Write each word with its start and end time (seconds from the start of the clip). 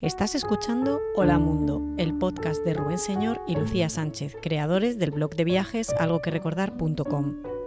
Estás 0.00 0.36
escuchando 0.36 1.00
Hola 1.16 1.40
Mundo, 1.40 1.82
el 1.98 2.16
podcast 2.16 2.64
de 2.64 2.72
Rubén 2.72 2.98
Señor 2.98 3.42
y 3.48 3.56
Lucía 3.56 3.88
Sánchez, 3.88 4.36
creadores 4.40 4.96
del 4.96 5.10
blog 5.10 5.34
de 5.34 5.42
viajes 5.42 5.90
algoquerecordar.com. 5.98 7.57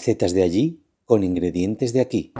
Recetas 0.00 0.32
de 0.32 0.42
allí 0.42 0.80
con 1.04 1.22
ingredientes 1.24 1.92
de 1.92 2.00
aquí. 2.00 2.32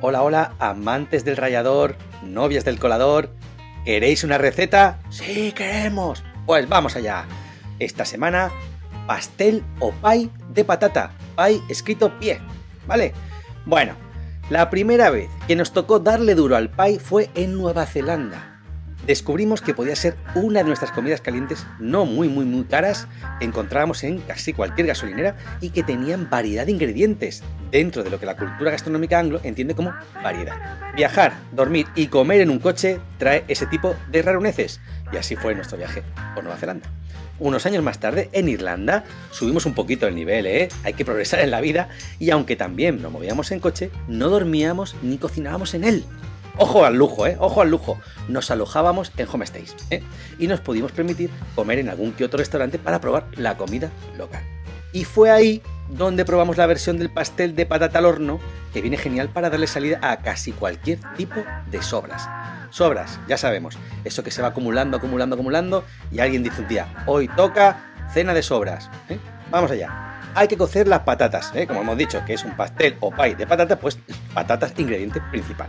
Hola, 0.00 0.22
hola, 0.22 0.54
amantes 0.58 1.26
del 1.26 1.36
rallador, 1.36 1.96
novias 2.24 2.64
del 2.64 2.78
colador. 2.78 3.34
¿Queréis 3.84 4.24
una 4.24 4.38
receta? 4.38 4.98
Sí, 5.10 5.52
queremos. 5.52 6.24
Pues 6.46 6.66
vamos 6.70 6.96
allá. 6.96 7.26
Esta 7.78 8.06
semana, 8.06 8.50
pastel 9.06 9.62
o 9.78 9.92
pie 9.92 10.30
de 10.54 10.64
patata. 10.64 11.12
Pie 11.36 11.60
escrito 11.68 12.18
pie, 12.18 12.40
¿vale? 12.86 13.12
Bueno, 13.68 13.96
la 14.48 14.70
primera 14.70 15.10
vez 15.10 15.28
que 15.46 15.54
nos 15.54 15.74
tocó 15.74 15.98
darle 15.98 16.34
duro 16.34 16.56
al 16.56 16.70
pie 16.70 16.98
fue 16.98 17.28
en 17.34 17.52
Nueva 17.52 17.84
Zelanda. 17.84 18.62
Descubrimos 19.06 19.60
que 19.60 19.74
podía 19.74 19.94
ser 19.94 20.16
una 20.34 20.60
de 20.60 20.64
nuestras 20.64 20.90
comidas 20.90 21.20
calientes 21.20 21.66
no 21.78 22.06
muy 22.06 22.30
muy 22.30 22.46
muy 22.46 22.64
caras 22.64 23.08
encontrábamos 23.40 24.04
en 24.04 24.20
casi 24.20 24.54
cualquier 24.54 24.86
gasolinera 24.86 25.36
y 25.60 25.68
que 25.68 25.82
tenían 25.82 26.30
variedad 26.30 26.64
de 26.64 26.72
ingredientes 26.72 27.42
dentro 27.70 28.02
de 28.02 28.08
lo 28.08 28.18
que 28.18 28.24
la 28.24 28.38
cultura 28.38 28.70
gastronómica 28.70 29.18
anglo 29.18 29.38
entiende 29.42 29.74
como 29.74 29.92
variedad. 30.22 30.56
Viajar, 30.96 31.34
dormir 31.52 31.88
y 31.94 32.06
comer 32.06 32.40
en 32.40 32.48
un 32.48 32.60
coche 32.60 33.00
trae 33.18 33.44
ese 33.48 33.66
tipo 33.66 33.94
de 34.10 34.22
raruneces 34.22 34.80
y 35.12 35.18
así 35.18 35.36
fue 35.36 35.54
nuestro 35.54 35.76
viaje 35.76 36.02
por 36.34 36.42
Nueva 36.42 36.58
Zelanda. 36.58 36.88
Unos 37.40 37.66
años 37.66 37.84
más 37.84 38.00
tarde, 38.00 38.28
en 38.32 38.48
Irlanda, 38.48 39.04
subimos 39.30 39.64
un 39.66 39.74
poquito 39.74 40.06
el 40.06 40.14
nivel, 40.14 40.46
¿eh? 40.46 40.68
Hay 40.84 40.94
que 40.94 41.04
progresar 41.04 41.40
en 41.40 41.50
la 41.50 41.60
vida 41.60 41.88
y 42.18 42.30
aunque 42.30 42.56
también 42.56 43.00
nos 43.00 43.12
movíamos 43.12 43.52
en 43.52 43.60
coche, 43.60 43.90
no 44.08 44.28
dormíamos 44.28 44.96
ni 45.02 45.18
cocinábamos 45.18 45.74
en 45.74 45.84
él. 45.84 46.04
Ojo 46.56 46.84
al 46.84 46.96
lujo, 46.96 47.26
¿eh? 47.26 47.36
Ojo 47.38 47.62
al 47.62 47.70
lujo. 47.70 48.00
Nos 48.26 48.50
alojábamos 48.50 49.12
en 49.16 49.28
homestays, 49.32 49.76
¿eh? 49.90 50.02
Y 50.40 50.48
nos 50.48 50.60
pudimos 50.60 50.90
permitir 50.90 51.30
comer 51.54 51.78
en 51.78 51.88
algún 51.88 52.12
que 52.12 52.24
otro 52.24 52.38
restaurante 52.38 52.78
para 52.80 53.00
probar 53.00 53.26
la 53.36 53.56
comida 53.56 53.92
local. 54.16 54.42
Y 54.92 55.04
fue 55.04 55.30
ahí 55.30 55.62
donde 55.88 56.24
probamos 56.24 56.56
la 56.56 56.66
versión 56.66 56.98
del 56.98 57.10
pastel 57.10 57.54
de 57.54 57.66
patata 57.66 58.00
al 58.00 58.06
horno, 58.06 58.40
que 58.72 58.80
viene 58.80 58.96
genial 58.96 59.28
para 59.28 59.50
darle 59.50 59.66
salida 59.66 60.00
a 60.02 60.18
casi 60.18 60.52
cualquier 60.52 60.98
tipo 61.16 61.36
de 61.70 61.82
sobras. 61.82 62.28
Sobras, 62.70 63.18
ya 63.28 63.36
sabemos, 63.36 63.78
eso 64.04 64.22
que 64.22 64.30
se 64.30 64.42
va 64.42 64.48
acumulando, 64.48 64.96
acumulando, 64.96 65.34
acumulando, 65.34 65.84
y 66.10 66.20
alguien 66.20 66.42
dice 66.42 66.62
un 66.62 66.68
día, 66.68 66.86
hoy 67.06 67.28
toca 67.28 67.92
cena 68.12 68.34
de 68.34 68.42
sobras. 68.42 68.90
¿eh? 69.08 69.18
Vamos 69.50 69.70
allá. 69.70 70.20
Hay 70.34 70.48
que 70.48 70.56
cocer 70.56 70.86
las 70.86 71.00
patatas, 71.00 71.52
¿eh? 71.54 71.66
como 71.66 71.80
hemos 71.80 71.96
dicho, 71.96 72.22
que 72.26 72.34
es 72.34 72.44
un 72.44 72.56
pastel 72.56 72.96
o 73.00 73.10
pie 73.10 73.34
de 73.34 73.46
patatas, 73.46 73.78
pues 73.78 73.98
patatas, 74.34 74.74
ingrediente 74.76 75.20
principal. 75.30 75.68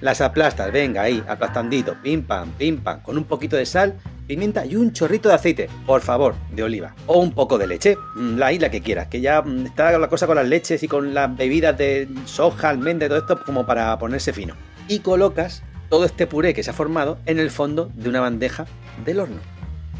Las 0.00 0.20
aplastas, 0.20 0.70
venga 0.72 1.02
ahí, 1.02 1.22
aplastandito, 1.26 1.96
pim 2.02 2.22
pam, 2.22 2.50
pim 2.52 2.78
pam, 2.78 3.00
con 3.02 3.16
un 3.16 3.24
poquito 3.24 3.56
de 3.56 3.64
sal, 3.64 3.94
pimienta 4.26 4.66
y 4.66 4.76
un 4.76 4.92
chorrito 4.92 5.28
de 5.28 5.34
aceite, 5.34 5.70
por 5.86 6.02
favor, 6.02 6.34
de 6.50 6.62
oliva. 6.62 6.94
O 7.06 7.18
un 7.18 7.32
poco 7.32 7.56
de 7.56 7.66
leche, 7.66 7.96
mm, 8.16 8.36
la 8.36 8.52
isla 8.52 8.70
que 8.70 8.82
quieras, 8.82 9.06
que 9.08 9.20
ya 9.20 9.40
mm, 9.42 9.66
está 9.66 9.98
la 9.98 10.08
cosa 10.08 10.26
con 10.26 10.36
las 10.36 10.46
leches 10.46 10.82
y 10.82 10.88
con 10.88 11.14
las 11.14 11.34
bebidas 11.34 11.78
de 11.78 12.08
soja, 12.26 12.68
almendra 12.68 13.06
y 13.06 13.08
todo 13.08 13.18
esto 13.18 13.42
como 13.44 13.64
para 13.64 13.98
ponerse 13.98 14.32
fino. 14.32 14.54
Y 14.88 15.00
colocas 15.00 15.62
todo 15.88 16.04
este 16.04 16.26
puré 16.26 16.54
que 16.54 16.62
se 16.62 16.70
ha 16.70 16.74
formado 16.74 17.18
en 17.26 17.38
el 17.38 17.50
fondo 17.50 17.90
de 17.94 18.08
una 18.08 18.20
bandeja 18.20 18.66
del 19.04 19.20
horno. 19.20 19.40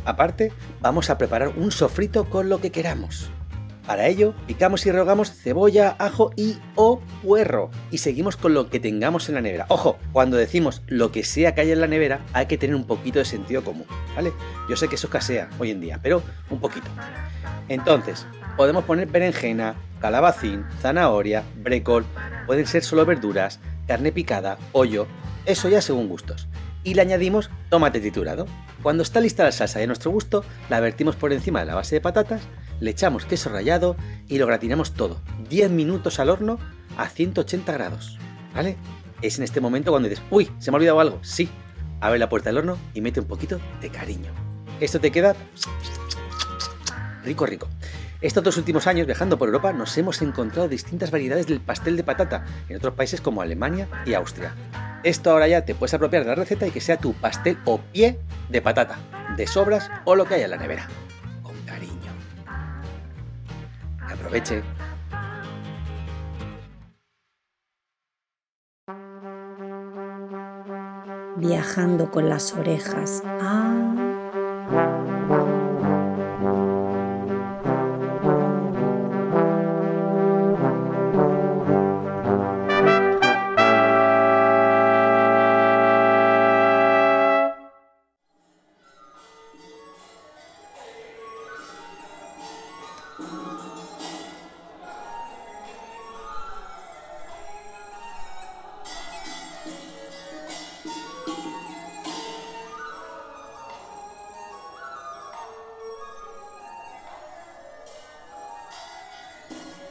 Aparte, 0.05 0.53
vamos 0.81 1.11
a 1.11 1.19
preparar 1.19 1.53
un 1.57 1.71
sofrito 1.71 2.31
con 2.31 2.49
lo 2.49 2.61
que 2.61 2.71
queramos. 2.71 3.31
Para 3.87 4.09
ello, 4.09 4.35
picamos 4.49 4.85
y 4.85 4.91
rehogamos 4.91 5.31
cebolla, 5.31 5.95
ajo 6.01 6.33
y 6.35 6.59
o 6.75 7.01
puerro. 7.23 7.71
Y 7.93 7.99
seguimos 7.99 8.37
con 8.37 8.53
lo 8.53 8.69
que 8.69 8.81
tengamos 8.81 9.29
en 9.29 9.37
la 9.37 9.41
nevera. 9.41 9.67
Ojo, 9.69 9.97
cuando 10.13 10.37
decimos 10.37 10.83
lo 10.89 11.13
que 11.13 11.23
sea 11.23 11.55
que 11.55 11.61
haya 11.61 11.73
en 11.73 11.81
la 11.81 11.87
nevera, 11.87 12.21
hay 12.33 12.47
que 12.47 12.59
tener 12.59 12.75
un 12.75 12.85
poquito 12.85 13.21
de 13.21 13.25
sentido 13.25 13.63
común, 13.63 13.87
¿vale? 14.17 14.33
Yo 14.69 14.77
sé 14.77 14.89
que 14.89 14.97
eso 14.97 15.07
escasea 15.07 15.51
hoy 15.61 15.71
en 15.71 15.81
día, 15.81 16.01
pero 16.03 16.21
un 16.51 16.59
poquito. 16.59 16.89
Entonces, 17.69 18.27
podemos 18.57 18.83
poner 18.85 19.07
berenjena, 19.07 19.77
calabacín, 20.01 20.65
zanahoria, 20.81 21.45
brécol, 21.63 22.05
pueden 22.47 22.67
ser 22.67 22.83
solo 22.83 23.07
verduras, 23.07 23.61
carne 23.87 24.13
picada, 24.13 24.59
pollo, 24.73 25.07
eso 25.45 25.69
ya 25.69 25.81
según 25.81 26.09
gustos. 26.09 26.49
Y 26.85 26.95
le 26.95 27.03
añadimos 27.03 27.51
tomate 27.69 28.01
triturado. 28.01 28.47
Cuando 28.83 29.03
está 29.03 29.21
lista 29.21 29.45
la 29.45 29.53
salsa 29.53 29.81
de 29.81 29.87
nuestro 29.87 30.11
gusto, 30.11 30.45
la 30.69 30.81
vertimos 30.81 31.17
por 31.17 31.33
encima 31.33 31.61
de 31.61 31.67
la 31.67 31.75
base 31.75 31.97
de 31.97 32.01
patatas 32.01 32.43
le 32.81 32.91
echamos 32.91 33.25
queso 33.25 33.51
rallado 33.51 33.97
y 34.29 34.39
lo 34.39 34.47
gratinamos 34.47 34.93
todo. 34.93 35.21
10 35.49 35.71
minutos 35.71 36.19
al 36.21 36.31
horno 36.31 36.59
a 36.97 37.09
180 37.09 37.73
grados. 37.73 38.19
¿Vale? 38.55 38.77
Es 39.23 39.39
en 39.39 39.45
este 39.45 39.61
momento 39.61 39.91
cuando 39.91 40.09
dices, 40.09 40.25
uy, 40.31 40.51
se 40.59 40.71
me 40.71 40.77
ha 40.77 40.79
olvidado 40.79 41.01
algo. 41.01 41.19
Sí, 41.23 41.49
abre 42.01 42.19
la 42.19 42.29
puerta 42.29 42.51
del 42.51 42.59
horno 42.59 42.79
y 42.95 43.01
mete 43.01 43.21
un 43.21 43.27
poquito 43.27 43.61
de 43.81 43.91
cariño. 43.91 44.31
Esto 44.81 45.01
te 45.01 45.11
queda 45.11 45.35
rico, 47.25 47.47
rico. 47.47 47.69
Estos 48.21 48.43
dos 48.43 48.56
últimos 48.56 48.87
años 48.87 49.06
viajando 49.06 49.38
por 49.38 49.49
Europa 49.49 49.72
nos 49.72 49.97
hemos 49.99 50.22
encontrado 50.22 50.69
distintas 50.69 51.10
variedades 51.10 51.47
del 51.47 51.60
pastel 51.60 51.97
de 51.97 52.04
patata 52.04 52.44
en 52.69 52.77
otros 52.77 52.94
países 52.94 53.21
como 53.21 53.43
Alemania 53.43 53.88
y 54.06 54.15
Austria. 54.15 54.54
Esto 55.03 55.31
ahora 55.31 55.49
ya 55.49 55.65
te 55.65 55.75
puedes 55.75 55.94
apropiar 55.94 56.25
de 56.25 56.31
la 56.31 56.34
receta 56.34 56.66
y 56.66 56.71
que 56.71 56.81
sea 56.81 56.97
tu 56.97 57.12
pastel 57.12 57.59
o 57.65 57.78
pie 57.78 58.19
de 58.49 58.62
patata, 58.62 58.99
de 59.37 59.47
sobras 59.47 59.91
o 60.04 60.16
lo 60.16 60.25
que 60.25 60.34
haya 60.34 60.44
en 60.47 60.50
la 60.50 60.56
nevera. 60.56 60.88
aproveche. 64.27 64.62
Viajando 71.37 72.10
con 72.10 72.28
las 72.28 72.54
orejas. 72.54 73.22
Ah. 73.25 74.96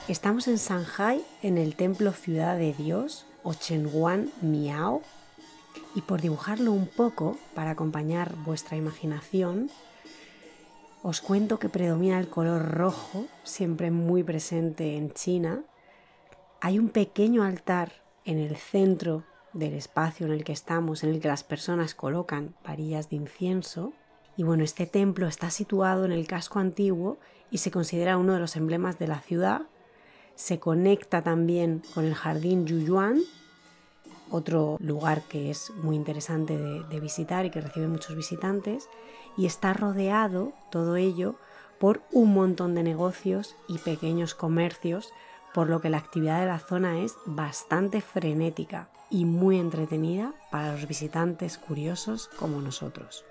Estamos 0.07 0.47
en 0.47 0.57
Shanghai, 0.57 1.25
en 1.41 1.57
el 1.57 1.75
templo 1.75 2.11
Ciudad 2.11 2.55
de 2.59 2.73
Dios, 2.73 3.25
o 3.41 3.55
Miao, 4.43 5.01
Y 5.95 6.01
por 6.01 6.21
dibujarlo 6.21 6.73
un 6.73 6.85
poco, 6.85 7.39
para 7.55 7.71
acompañar 7.71 8.35
vuestra 8.45 8.77
imaginación, 8.77 9.71
os 11.01 11.21
cuento 11.21 11.57
que 11.57 11.69
predomina 11.69 12.19
el 12.19 12.29
color 12.29 12.69
rojo, 12.69 13.25
siempre 13.43 13.89
muy 13.89 14.21
presente 14.21 14.95
en 14.95 15.11
China. 15.11 15.63
Hay 16.61 16.77
un 16.77 16.89
pequeño 16.89 17.41
altar 17.41 17.91
en 18.25 18.37
el 18.37 18.57
centro 18.57 19.23
del 19.53 19.73
espacio 19.73 20.27
en 20.27 20.33
el 20.33 20.43
que 20.43 20.53
estamos, 20.53 21.03
en 21.03 21.09
el 21.09 21.19
que 21.19 21.29
las 21.29 21.43
personas 21.43 21.95
colocan 21.95 22.53
varillas 22.63 23.09
de 23.09 23.15
incienso. 23.15 23.91
Y 24.37 24.43
bueno, 24.43 24.63
este 24.63 24.85
templo 24.85 25.25
está 25.27 25.49
situado 25.49 26.05
en 26.05 26.11
el 26.11 26.27
casco 26.27 26.59
antiguo 26.59 27.17
y 27.49 27.57
se 27.57 27.71
considera 27.71 28.19
uno 28.19 28.33
de 28.33 28.39
los 28.39 28.55
emblemas 28.55 28.99
de 28.99 29.07
la 29.07 29.19
ciudad. 29.19 29.63
Se 30.35 30.59
conecta 30.59 31.21
también 31.21 31.81
con 31.93 32.05
el 32.05 32.13
jardín 32.13 32.65
Yuyuan, 32.65 33.21
otro 34.29 34.77
lugar 34.79 35.23
que 35.23 35.49
es 35.49 35.71
muy 35.81 35.95
interesante 35.95 36.57
de, 36.57 36.83
de 36.83 36.99
visitar 36.99 37.45
y 37.45 37.51
que 37.51 37.61
recibe 37.61 37.87
muchos 37.87 38.15
visitantes. 38.15 38.89
Y 39.37 39.45
está 39.45 39.73
rodeado 39.73 40.53
todo 40.71 40.95
ello 40.95 41.35
por 41.79 42.01
un 42.11 42.33
montón 42.33 42.73
de 42.73 42.83
negocios 42.83 43.55
y 43.67 43.77
pequeños 43.79 44.33
comercios 44.33 45.11
por 45.55 45.69
lo 45.69 45.79
que 45.79 45.89
la 45.89 45.99
actividad 45.99 46.41
de 46.41 46.47
la 46.47 46.59
zona 46.59 46.99
es 46.99 47.15
bastante 47.25 48.01
frenética 48.01 48.89
y 49.09 49.23
muy 49.23 49.57
entretenida 49.57 50.33
para 50.51 50.73
los 50.73 50.85
visitantes 50.85 51.57
curiosos 51.57 52.29
como 52.37 52.59
nosotros. 52.59 53.23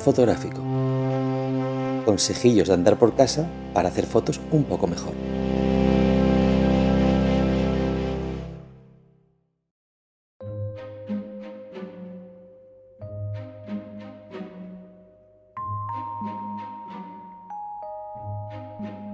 Fotográfico. 0.00 0.60
Consejillos 2.04 2.68
de 2.68 2.74
andar 2.74 2.98
por 2.98 3.14
casa 3.14 3.48
para 3.72 3.88
hacer 3.88 4.06
fotos 4.06 4.40
un 4.50 4.64
poco 4.64 4.86
mejor. 4.86 5.12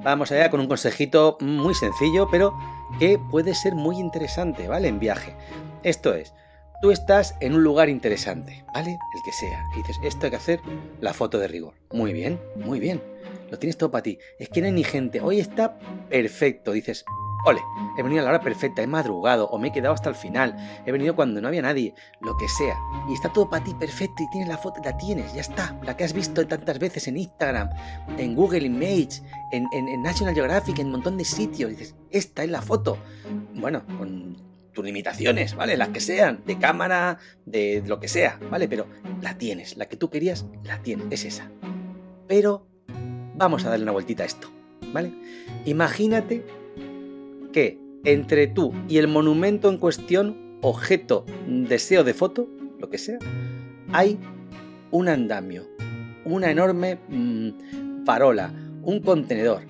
Vamos 0.06 0.30
allá 0.30 0.50
con 0.50 0.60
un 0.60 0.68
consejito 0.68 1.36
muy 1.40 1.74
sencillo, 1.74 2.28
pero 2.30 2.56
que 3.00 3.18
puede 3.18 3.56
ser 3.56 3.74
muy 3.74 3.98
interesante, 3.98 4.68
¿vale? 4.68 4.86
En 4.86 5.00
viaje. 5.00 5.34
Esto 5.82 6.14
es, 6.14 6.32
tú 6.80 6.90
estás 6.90 7.34
en 7.40 7.54
un 7.54 7.62
lugar 7.62 7.88
interesante, 7.88 8.64
¿vale? 8.72 8.98
El 9.14 9.22
que 9.24 9.32
sea. 9.32 9.64
Y 9.74 9.78
dices, 9.78 9.98
esto 10.02 10.26
hay 10.26 10.30
que 10.30 10.36
hacer 10.36 10.60
la 11.00 11.14
foto 11.14 11.38
de 11.38 11.48
rigor. 11.48 11.74
Muy 11.92 12.12
bien, 12.12 12.40
muy 12.56 12.80
bien. 12.80 13.02
Lo 13.50 13.58
tienes 13.58 13.76
todo 13.76 13.90
para 13.90 14.02
ti. 14.02 14.18
Es 14.38 14.48
que 14.48 14.60
no 14.60 14.66
hay 14.66 14.72
ni 14.72 14.84
gente. 14.84 15.20
Hoy 15.20 15.40
está 15.40 15.78
perfecto. 16.08 16.72
Dices, 16.72 17.04
ole, 17.46 17.60
he 17.96 18.02
venido 18.02 18.20
a 18.22 18.24
la 18.24 18.30
hora 18.30 18.40
perfecta, 18.40 18.82
he 18.82 18.86
madrugado 18.86 19.48
o 19.48 19.58
me 19.58 19.68
he 19.68 19.72
quedado 19.72 19.94
hasta 19.94 20.08
el 20.08 20.16
final. 20.16 20.56
He 20.84 20.92
venido 20.92 21.14
cuando 21.14 21.40
no 21.40 21.48
había 21.48 21.62
nadie, 21.62 21.94
lo 22.20 22.36
que 22.36 22.48
sea. 22.48 22.76
Y 23.08 23.14
está 23.14 23.32
todo 23.32 23.48
para 23.48 23.64
ti 23.64 23.72
perfecto 23.74 24.22
y 24.22 24.30
tienes 24.30 24.48
la 24.48 24.58
foto, 24.58 24.80
la 24.84 24.96
tienes, 24.96 25.32
ya 25.32 25.40
está. 25.40 25.78
La 25.82 25.96
que 25.96 26.04
has 26.04 26.12
visto 26.12 26.46
tantas 26.46 26.78
veces 26.78 27.06
en 27.08 27.16
Instagram, 27.16 27.70
en 28.18 28.34
Google 28.34 28.66
Image, 28.66 29.22
en, 29.52 30.02
National 30.02 30.34
Geographic, 30.34 30.78
en 30.80 30.86
un 30.86 30.92
montón 30.92 31.16
de 31.16 31.24
sitios. 31.24 31.70
dices, 31.70 31.94
esta 32.10 32.42
es 32.42 32.50
la 32.50 32.62
foto. 32.62 32.98
Bueno, 33.54 33.84
con 33.98 34.36
tus 34.76 34.84
limitaciones, 34.84 35.56
¿vale? 35.56 35.76
Las 35.76 35.88
que 35.88 36.00
sean, 36.00 36.42
de 36.46 36.58
cámara, 36.58 37.18
de 37.46 37.82
lo 37.86 37.98
que 37.98 38.08
sea, 38.08 38.38
¿vale? 38.50 38.68
Pero 38.68 38.86
la 39.22 39.38
tienes, 39.38 39.76
la 39.78 39.86
que 39.86 39.96
tú 39.96 40.10
querías, 40.10 40.46
la 40.64 40.82
tienes, 40.82 41.06
es 41.10 41.24
esa. 41.24 41.50
Pero 42.28 42.68
vamos 43.34 43.64
a 43.64 43.70
darle 43.70 43.84
una 43.84 43.92
vueltita 43.92 44.22
a 44.22 44.26
esto, 44.26 44.50
¿vale? 44.92 45.12
Imagínate 45.64 46.44
que 47.52 47.78
entre 48.04 48.46
tú 48.48 48.74
y 48.86 48.98
el 48.98 49.08
monumento 49.08 49.70
en 49.70 49.78
cuestión, 49.78 50.58
objeto, 50.60 51.24
deseo 51.48 52.04
de 52.04 52.12
foto, 52.12 52.46
lo 52.78 52.90
que 52.90 52.98
sea, 52.98 53.18
hay 53.92 54.18
un 54.90 55.08
andamio, 55.08 55.66
una 56.26 56.50
enorme 56.50 56.98
mmm, 57.08 57.50
un 58.82 59.00
contenedor, 59.00 59.62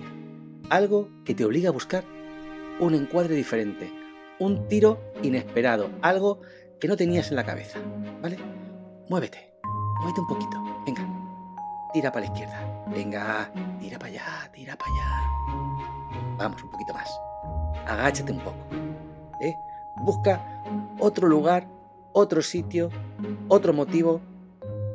algo 0.69 1.09
que 1.23 1.33
te 1.33 1.45
obliga 1.45 1.69
a 1.69 1.71
buscar 1.71 2.03
un 2.79 2.93
encuadre 2.93 3.35
diferente, 3.35 3.89
un 4.39 4.67
tiro 4.67 4.99
inesperado, 5.23 5.89
algo 6.01 6.41
que 6.79 6.87
no 6.87 6.95
tenías 6.95 7.29
en 7.29 7.35
la 7.35 7.45
cabeza, 7.45 7.79
¿vale? 8.21 8.37
Muévete, 9.09 9.53
muévete 9.99 10.21
un 10.21 10.27
poquito, 10.27 10.57
venga, 10.85 11.07
tira 11.93 12.11
para 12.11 12.25
la 12.25 12.31
izquierda, 12.31 12.85
venga, 12.87 13.51
tira 13.79 13.97
para 13.97 14.11
allá, 14.11 14.51
tira 14.53 14.77
para 14.77 14.91
allá. 14.91 16.37
Vamos, 16.37 16.61
un 16.63 16.69
poquito 16.69 16.93
más, 16.93 17.09
agáchate 17.87 18.31
un 18.31 18.39
poco, 18.39 18.57
¿eh? 19.41 19.55
Busca 19.97 20.61
otro 20.99 21.27
lugar, 21.27 21.67
otro 22.13 22.41
sitio, 22.41 22.89
otro 23.47 23.73
motivo, 23.73 24.21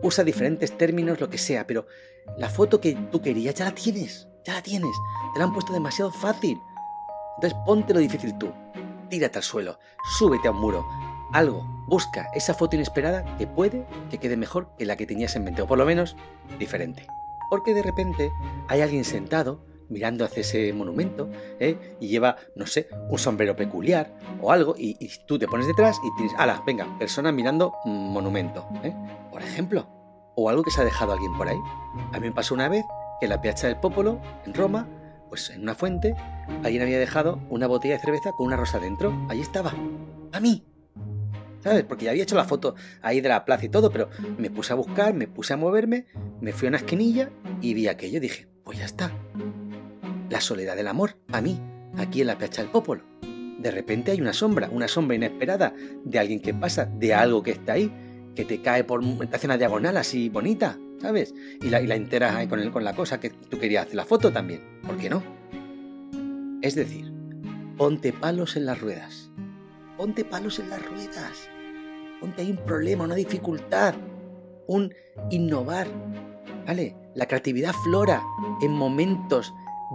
usa 0.02 0.22
diferentes 0.24 0.76
términos, 0.76 1.20
lo 1.20 1.28
que 1.28 1.38
sea, 1.38 1.66
pero 1.66 1.86
la 2.36 2.48
foto 2.48 2.80
que 2.80 2.94
tú 2.94 3.20
querías 3.20 3.54
ya 3.54 3.64
la 3.64 3.72
tienes, 3.72 4.28
ya 4.44 4.54
la 4.54 4.62
tienes, 4.62 4.94
te 5.32 5.38
la 5.38 5.46
han 5.46 5.52
puesto 5.52 5.72
demasiado 5.72 6.12
fácil. 6.12 6.60
Entonces 7.36 7.58
ponte 7.66 7.94
lo 7.94 8.00
difícil 8.00 8.36
tú, 8.38 8.52
tírate 9.12 9.36
al 9.36 9.44
suelo, 9.44 9.78
súbete 10.02 10.48
a 10.48 10.52
un 10.52 10.60
muro, 10.62 10.86
algo, 11.34 11.66
busca 11.86 12.30
esa 12.34 12.54
foto 12.54 12.76
inesperada 12.76 13.36
que 13.36 13.46
puede 13.46 13.86
que 14.10 14.16
quede 14.16 14.38
mejor 14.38 14.74
que 14.78 14.86
la 14.86 14.96
que 14.96 15.04
tenías 15.04 15.36
en 15.36 15.44
mente, 15.44 15.60
o 15.60 15.66
por 15.66 15.76
lo 15.76 15.84
menos 15.84 16.16
diferente. 16.58 17.06
Porque 17.50 17.74
de 17.74 17.82
repente 17.82 18.32
hay 18.68 18.80
alguien 18.80 19.04
sentado 19.04 19.66
mirando 19.90 20.24
hacia 20.24 20.40
ese 20.40 20.72
monumento 20.72 21.28
¿eh? 21.60 21.96
y 22.00 22.08
lleva, 22.08 22.36
no 22.56 22.66
sé, 22.66 22.88
un 23.10 23.18
sombrero 23.18 23.54
peculiar 23.54 24.16
o 24.40 24.50
algo 24.50 24.74
y, 24.78 24.96
tú 25.26 25.38
te 25.38 25.46
pones 25.46 25.66
detrás 25.66 25.98
y 26.02 26.16
tienes, 26.16 26.34
ala, 26.38 26.62
venga, 26.66 26.86
persona 26.98 27.32
mirando 27.32 27.74
monumento, 27.84 28.66
¿eh? 28.82 28.94
por 29.30 29.42
ejemplo, 29.42 29.86
o 30.36 30.48
algo 30.48 30.62
que 30.62 30.70
se 30.70 30.80
ha 30.80 30.84
dejado 30.84 31.12
alguien 31.12 31.36
por 31.36 31.48
ahí. 31.48 31.58
A 32.14 32.18
mí 32.18 32.28
me 32.28 32.32
pasó 32.32 32.54
una 32.54 32.70
vez 32.70 32.86
que 33.20 33.26
en 33.26 33.30
la 33.30 33.42
Piazza 33.42 33.66
del 33.66 33.76
Popolo, 33.76 34.22
en 34.46 34.54
Roma, 34.54 34.88
pues 35.32 35.48
en 35.48 35.62
una 35.62 35.74
fuente, 35.74 36.14
alguien 36.62 36.82
había 36.82 36.98
dejado 36.98 37.40
una 37.48 37.66
botella 37.66 37.94
de 37.94 38.00
cerveza 38.02 38.32
con 38.32 38.48
una 38.48 38.56
rosa 38.58 38.78
dentro. 38.78 39.26
Ahí 39.30 39.40
estaba. 39.40 39.72
A 40.30 40.40
mí. 40.40 40.62
¿Sabes? 41.60 41.84
Porque 41.84 42.04
ya 42.04 42.10
había 42.10 42.24
hecho 42.24 42.36
la 42.36 42.44
foto 42.44 42.74
ahí 43.00 43.22
de 43.22 43.30
la 43.30 43.46
plaza 43.46 43.64
y 43.64 43.70
todo, 43.70 43.90
pero 43.90 44.10
me 44.36 44.50
puse 44.50 44.74
a 44.74 44.76
buscar, 44.76 45.14
me 45.14 45.28
puse 45.28 45.54
a 45.54 45.56
moverme, 45.56 46.04
me 46.42 46.52
fui 46.52 46.66
a 46.66 46.68
una 46.68 46.76
esquinilla 46.76 47.30
y 47.62 47.72
vi 47.72 47.88
aquello. 47.88 48.20
Dije, 48.20 48.46
pues 48.62 48.76
ya 48.76 48.84
está. 48.84 49.10
La 50.28 50.42
soledad 50.42 50.76
del 50.76 50.88
amor, 50.88 51.16
a 51.32 51.40
mí, 51.40 51.58
aquí 51.96 52.20
en 52.20 52.26
la 52.26 52.36
Piazza 52.36 52.60
del 52.60 52.70
Popolo. 52.70 53.02
De 53.58 53.70
repente 53.70 54.10
hay 54.10 54.20
una 54.20 54.34
sombra, 54.34 54.68
una 54.70 54.86
sombra 54.86 55.16
inesperada 55.16 55.72
de 56.04 56.18
alguien 56.18 56.42
que 56.42 56.52
pasa, 56.52 56.84
de 56.84 57.14
algo 57.14 57.42
que 57.42 57.52
está 57.52 57.72
ahí, 57.72 57.90
que 58.34 58.44
te 58.44 58.60
cae 58.60 58.84
por, 58.84 59.02
te 59.02 59.34
hace 59.34 59.46
una 59.46 59.56
diagonal 59.56 59.96
así 59.96 60.28
bonita, 60.28 60.78
¿sabes? 61.02 61.34
Y 61.60 61.68
la, 61.68 61.82
y 61.82 61.90
enteras 61.90 62.34
ahí 62.34 62.46
con, 62.46 62.60
el, 62.60 62.70
con 62.70 62.84
la 62.84 62.94
cosa 62.94 63.20
que 63.20 63.30
tú 63.30 63.58
querías 63.58 63.84
hacer 63.84 63.96
la 63.96 64.04
foto 64.04 64.32
también. 64.32 64.62
¿Por 64.86 64.96
qué 64.96 65.10
no? 65.10 65.22
Es 66.62 66.76
decir, 66.76 67.12
ponte 67.76 68.12
palos 68.12 68.56
en 68.56 68.66
las 68.66 68.80
ruedas. 68.80 69.30
Ponte 69.96 70.24
palos 70.24 70.60
en 70.60 70.70
las 70.70 70.84
ruedas. 70.84 71.48
Ponte 72.20 72.42
ahí 72.42 72.52
un 72.52 72.64
problema, 72.64 73.04
una 73.04 73.16
dificultad, 73.16 73.94
un 74.68 74.94
innovar. 75.30 75.88
¿Vale? 76.66 76.96
La 77.14 77.26
creatividad 77.26 77.72
flora 77.72 78.22
en 78.62 78.70
momentos 78.70 79.52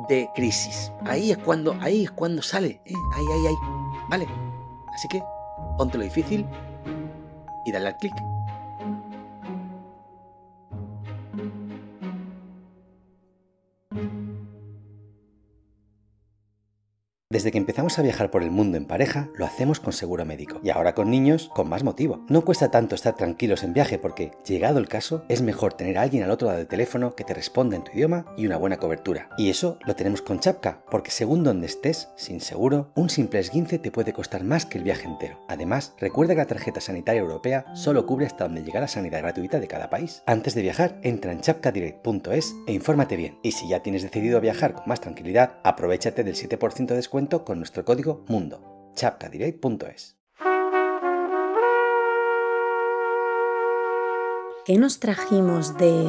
de 0.09 0.29
crisis. 0.35 0.91
Ahí 1.05 1.31
es 1.31 1.37
cuando, 1.37 1.77
ahí 1.79 2.03
es 2.03 2.11
cuando 2.11 2.41
sale. 2.41 2.81
¿eh? 2.85 2.93
Ahí, 3.15 3.25
ahí, 3.25 3.47
ahí. 3.47 3.55
¿Vale? 4.09 4.27
Así 4.93 5.07
que 5.07 5.23
ponte 5.77 5.97
lo 5.97 6.03
difícil 6.03 6.45
y 7.65 7.71
dale 7.71 7.87
al 7.87 7.97
clic. 7.97 8.13
Desde 17.29 17.51
que 17.51 17.57
empezamos 17.57 17.99
a 17.99 18.03
viajar 18.03 18.31
por 18.31 18.41
el 18.41 18.51
mundo 18.51 18.77
en 18.77 18.85
pareja, 18.85 19.27
lo 19.35 19.45
hacemos 19.45 19.81
con 19.81 19.91
seguro 19.91 20.23
médico. 20.23 20.61
Y 20.63 20.69
ahora 20.69 20.95
con 20.95 21.11
niños, 21.11 21.51
con 21.53 21.67
más 21.67 21.83
motivo. 21.83 22.23
No 22.29 22.45
cuesta 22.45 22.71
tanto 22.71 22.95
estar 22.95 23.17
tranquilos 23.17 23.63
en 23.63 23.73
viaje 23.73 23.99
porque, 23.99 24.31
llegado 24.45 24.79
el 24.79 24.87
caso, 24.87 25.25
es 25.27 25.41
mejor 25.41 25.73
tener 25.73 25.97
a 25.97 26.03
alguien 26.03 26.23
al 26.23 26.31
otro 26.31 26.47
lado 26.47 26.59
del 26.59 26.69
teléfono 26.69 27.15
que 27.15 27.25
te 27.25 27.33
responda 27.33 27.75
en 27.75 27.83
tu 27.83 27.91
idioma 27.91 28.33
y 28.37 28.45
una 28.45 28.55
buena 28.55 28.77
cobertura. 28.77 29.27
Y 29.37 29.49
eso 29.49 29.77
lo 29.85 29.93
tenemos 29.93 30.21
con 30.21 30.39
Chapka, 30.39 30.85
porque 30.89 31.11
según 31.11 31.43
donde 31.43 31.65
estés, 31.65 32.07
sin 32.15 32.39
seguro, 32.39 32.93
un 32.95 33.09
simple 33.09 33.39
esguince 33.41 33.77
te 33.77 33.91
puede 33.91 34.13
costar 34.13 34.45
más 34.45 34.65
que 34.65 34.77
el 34.77 34.85
viaje 34.85 35.05
entero. 35.05 35.41
Además, 35.49 35.95
recuerda 35.99 36.33
que 36.33 36.39
la 36.39 36.45
tarjeta 36.45 36.79
sanitaria 36.79 37.19
europea 37.19 37.65
solo 37.75 38.05
cubre 38.05 38.25
hasta 38.25 38.45
donde 38.45 38.63
llega 38.63 38.79
la 38.79 38.87
sanidad 38.87 39.19
gratuita 39.19 39.59
de 39.59 39.67
cada 39.67 39.89
país. 39.89 40.23
Antes 40.27 40.55
de 40.55 40.61
viajar, 40.61 40.97
entra 41.03 41.33
en 41.33 41.41
chapkadirect.es 41.41 42.55
e 42.67 42.71
infórmate 42.71 43.17
bien. 43.17 43.37
Y 43.43 43.51
si 43.51 43.67
ya 43.67 43.81
tienes 43.81 44.03
decidido 44.03 44.39
viajar 44.39 44.75
con 44.75 44.87
más 44.87 45.01
tranquilidad, 45.01 45.57
aprovechate 45.65 46.23
del 46.23 46.35
7% 46.35 46.85
de 46.85 46.95
descuento 46.95 47.16
con 47.25 47.57
nuestro 47.57 47.83
código 47.83 48.23
MUNDO. 48.27 48.93
¿Qué 54.65 54.77
nos 54.77 54.99
trajimos 54.99 55.75
de... 55.77 56.05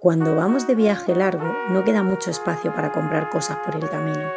Cuando 0.00 0.34
vamos 0.34 0.66
de 0.66 0.74
viaje 0.74 1.14
largo 1.14 1.46
no 1.70 1.84
queda 1.84 2.02
mucho 2.02 2.30
espacio 2.30 2.74
para 2.74 2.90
comprar 2.90 3.30
cosas 3.30 3.58
por 3.58 3.76
el 3.76 3.88
camino, 3.88 4.28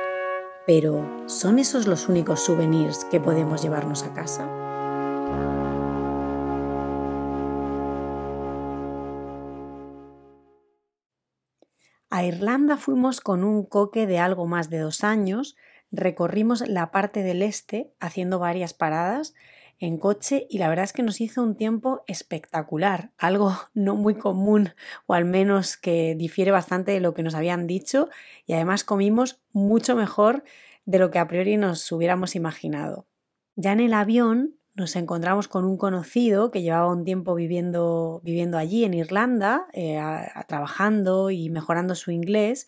pero 0.68 1.24
¿son 1.26 1.58
esos 1.58 1.88
los 1.88 2.08
únicos 2.08 2.42
souvenirs 2.42 3.06
que 3.06 3.20
podemos 3.20 3.64
llevarnos 3.64 4.04
a 4.04 4.14
casa? 4.14 4.61
A 12.14 12.26
Irlanda 12.26 12.76
fuimos 12.76 13.22
con 13.22 13.46
un 13.46 13.64
coque 13.64 14.06
de 14.06 14.20
algo 14.20 14.46
más 14.46 14.70
de 14.70 14.80
dos 14.80 15.06
años, 15.06 15.56
recorrimos 15.94 16.68
la 16.68 16.92
parte 16.92 17.24
del 17.24 17.42
este 17.42 17.94
haciendo 18.02 18.38
varias 18.38 18.74
paradas 18.74 19.34
en 19.80 19.98
coche 19.98 20.46
y 20.50 20.58
la 20.58 20.68
verdad 20.68 20.84
es 20.84 20.92
que 20.92 21.04
nos 21.04 21.22
hizo 21.22 21.42
un 21.42 21.56
tiempo 21.56 22.04
espectacular, 22.08 23.14
algo 23.18 23.56
no 23.74 23.96
muy 23.96 24.16
común 24.16 24.74
o 25.06 25.14
al 25.14 25.24
menos 25.24 25.78
que 25.78 26.14
difiere 26.16 26.52
bastante 26.52 26.92
de 26.92 27.00
lo 27.00 27.14
que 27.14 27.24
nos 27.24 27.34
habían 27.34 27.66
dicho 27.66 28.10
y 28.46 28.54
además 28.54 28.84
comimos 28.84 29.40
mucho 29.54 29.96
mejor 29.96 30.44
de 30.84 31.00
lo 31.00 31.12
que 31.12 31.20
a 31.20 31.30
priori 31.30 31.56
nos 31.56 31.90
hubiéramos 31.94 32.36
imaginado. 32.36 33.08
Ya 33.56 33.72
en 33.72 33.80
el 33.80 33.94
avión 33.94 34.58
nos 34.74 34.96
encontramos 34.96 35.48
con 35.48 35.66
un 35.66 35.78
conocido 35.78 36.50
que 36.50 36.62
llevaba 36.62 36.92
un 36.92 37.04
tiempo 37.04 37.36
viviendo, 37.36 38.22
viviendo 38.24 38.58
allí 38.58 38.86
en 38.86 38.94
Irlanda, 38.94 39.68
eh, 39.74 40.00
trabajando 40.48 41.30
y 41.30 41.50
mejorando 41.50 41.96
su 41.96 42.12
inglés, 42.12 42.68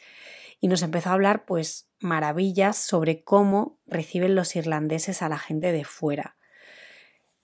y 0.60 0.68
nos 0.68 0.82
empezó 0.82 1.10
a 1.10 1.14
hablar 1.14 1.46
pues 1.46 1.90
maravillas 2.00 2.78
sobre 2.78 3.24
cómo 3.24 3.80
reciben 3.86 4.36
los 4.36 4.56
irlandeses 4.56 5.22
a 5.22 5.30
la 5.30 5.38
gente 5.38 5.72
de 5.72 5.86
fuera, 5.86 6.38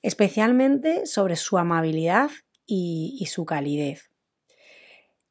especialmente 0.02 1.06
sobre 1.06 1.36
su 1.36 1.58
amabilidad 1.58 2.32
y, 2.66 3.26
su 3.30 3.46
calidez. 3.46 4.12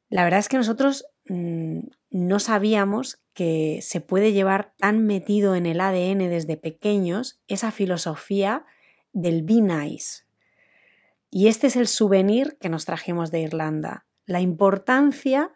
La 0.09 0.23
verdad 0.23 0.39
es 0.39 0.49
que 0.49 0.57
nosotros 0.57 1.05
mm, 1.25 1.79
no 2.09 2.39
sabíamos 2.39 3.21
que 3.33 3.79
se 3.81 4.01
puede 4.01 4.33
llevar 4.33 4.73
tan 4.77 5.05
metido 5.05 5.55
en 5.55 5.65
el 5.65 5.79
ADN 5.79 6.29
desde 6.29 6.57
pequeños 6.57 7.39
esa 7.47 7.71
filosofía 7.71 8.65
del 9.13 9.43
Be 9.43 9.61
Nice. 9.61 10.23
Y 11.29 11.47
este 11.47 11.67
es 11.67 11.75
el 11.75 11.87
souvenir 11.87 12.57
que 12.59 12.69
nos 12.69 12.85
trajimos 12.85 13.31
de 13.31 13.41
Irlanda, 13.41 14.05
la 14.25 14.41
importancia 14.41 15.51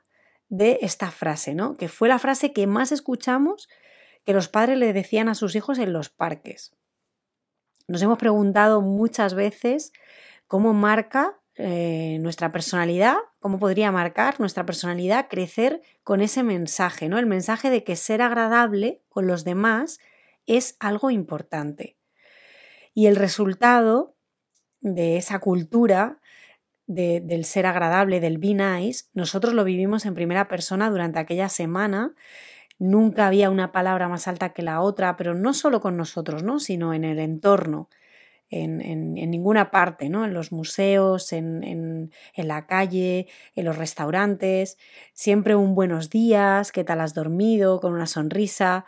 de 0.49 0.79
esta 0.81 1.09
frase, 1.09 1.55
¿no? 1.55 1.75
Que 1.75 1.87
fue 1.87 2.07
la 2.07 2.19
frase 2.19 2.53
que 2.53 2.67
más 2.67 2.91
escuchamos 2.91 3.69
que 4.23 4.33
los 4.33 4.49
padres 4.49 4.77
le 4.77 4.93
decían 4.93 5.29
a 5.29 5.35
sus 5.35 5.55
hijos 5.55 5.79
en 5.79 5.93
los 5.93 6.09
parques. 6.09 6.75
Nos 7.87 8.01
hemos 8.01 8.17
preguntado 8.17 8.81
muchas 8.81 9.33
veces 9.33 9.91
cómo 10.47 10.73
marca 10.73 11.39
eh, 11.55 12.17
nuestra 12.21 12.51
personalidad, 12.51 13.17
cómo 13.39 13.59
podría 13.59 13.91
marcar 13.91 14.39
nuestra 14.39 14.65
personalidad 14.65 15.27
crecer 15.29 15.81
con 16.03 16.21
ese 16.21 16.43
mensaje, 16.43 17.09
¿no? 17.09 17.19
El 17.19 17.25
mensaje 17.25 17.69
de 17.69 17.83
que 17.83 17.95
ser 17.95 18.21
agradable 18.21 19.01
con 19.09 19.27
los 19.27 19.43
demás 19.43 19.99
es 20.45 20.77
algo 20.79 21.11
importante. 21.11 21.97
Y 22.93 23.07
el 23.07 23.15
resultado 23.15 24.15
de 24.81 25.17
esa 25.17 25.39
cultura 25.39 26.19
del 26.85 27.45
ser 27.45 27.65
agradable, 27.65 28.19
del 28.19 28.37
be 28.37 28.53
nice, 28.53 29.05
nosotros 29.13 29.53
lo 29.53 29.63
vivimos 29.63 30.05
en 30.05 30.13
primera 30.13 30.47
persona 30.47 30.89
durante 30.89 31.19
aquella 31.19 31.49
semana. 31.49 32.13
Nunca 32.77 33.27
había 33.27 33.49
una 33.49 33.71
palabra 33.71 34.09
más 34.09 34.27
alta 34.27 34.53
que 34.53 34.61
la 34.63 34.81
otra, 34.81 35.15
pero 35.15 35.33
no 35.33 35.53
solo 35.53 35.79
con 35.79 35.97
nosotros, 35.97 36.43
¿no? 36.43 36.59
sino 36.59 36.93
en 36.93 37.05
el 37.05 37.19
entorno, 37.19 37.89
en, 38.49 39.13
ninguna 39.13 39.71
parte, 39.71 40.09
¿no? 40.09 40.25
en 40.25 40.33
los 40.33 40.51
museos, 40.51 41.33
en, 41.33 41.63
en, 41.63 42.47
la 42.47 42.67
calle, 42.67 43.27
en 43.55 43.65
los 43.65 43.77
restaurantes. 43.77 44.77
Siempre 45.13 45.55
un 45.55 45.73
buenos 45.73 46.09
días, 46.09 46.71
¿qué 46.71 46.83
tal 46.83 47.01
has 47.01 47.13
dormido? 47.13 47.79
con 47.79 47.93
una 47.93 48.05
sonrisa, 48.05 48.85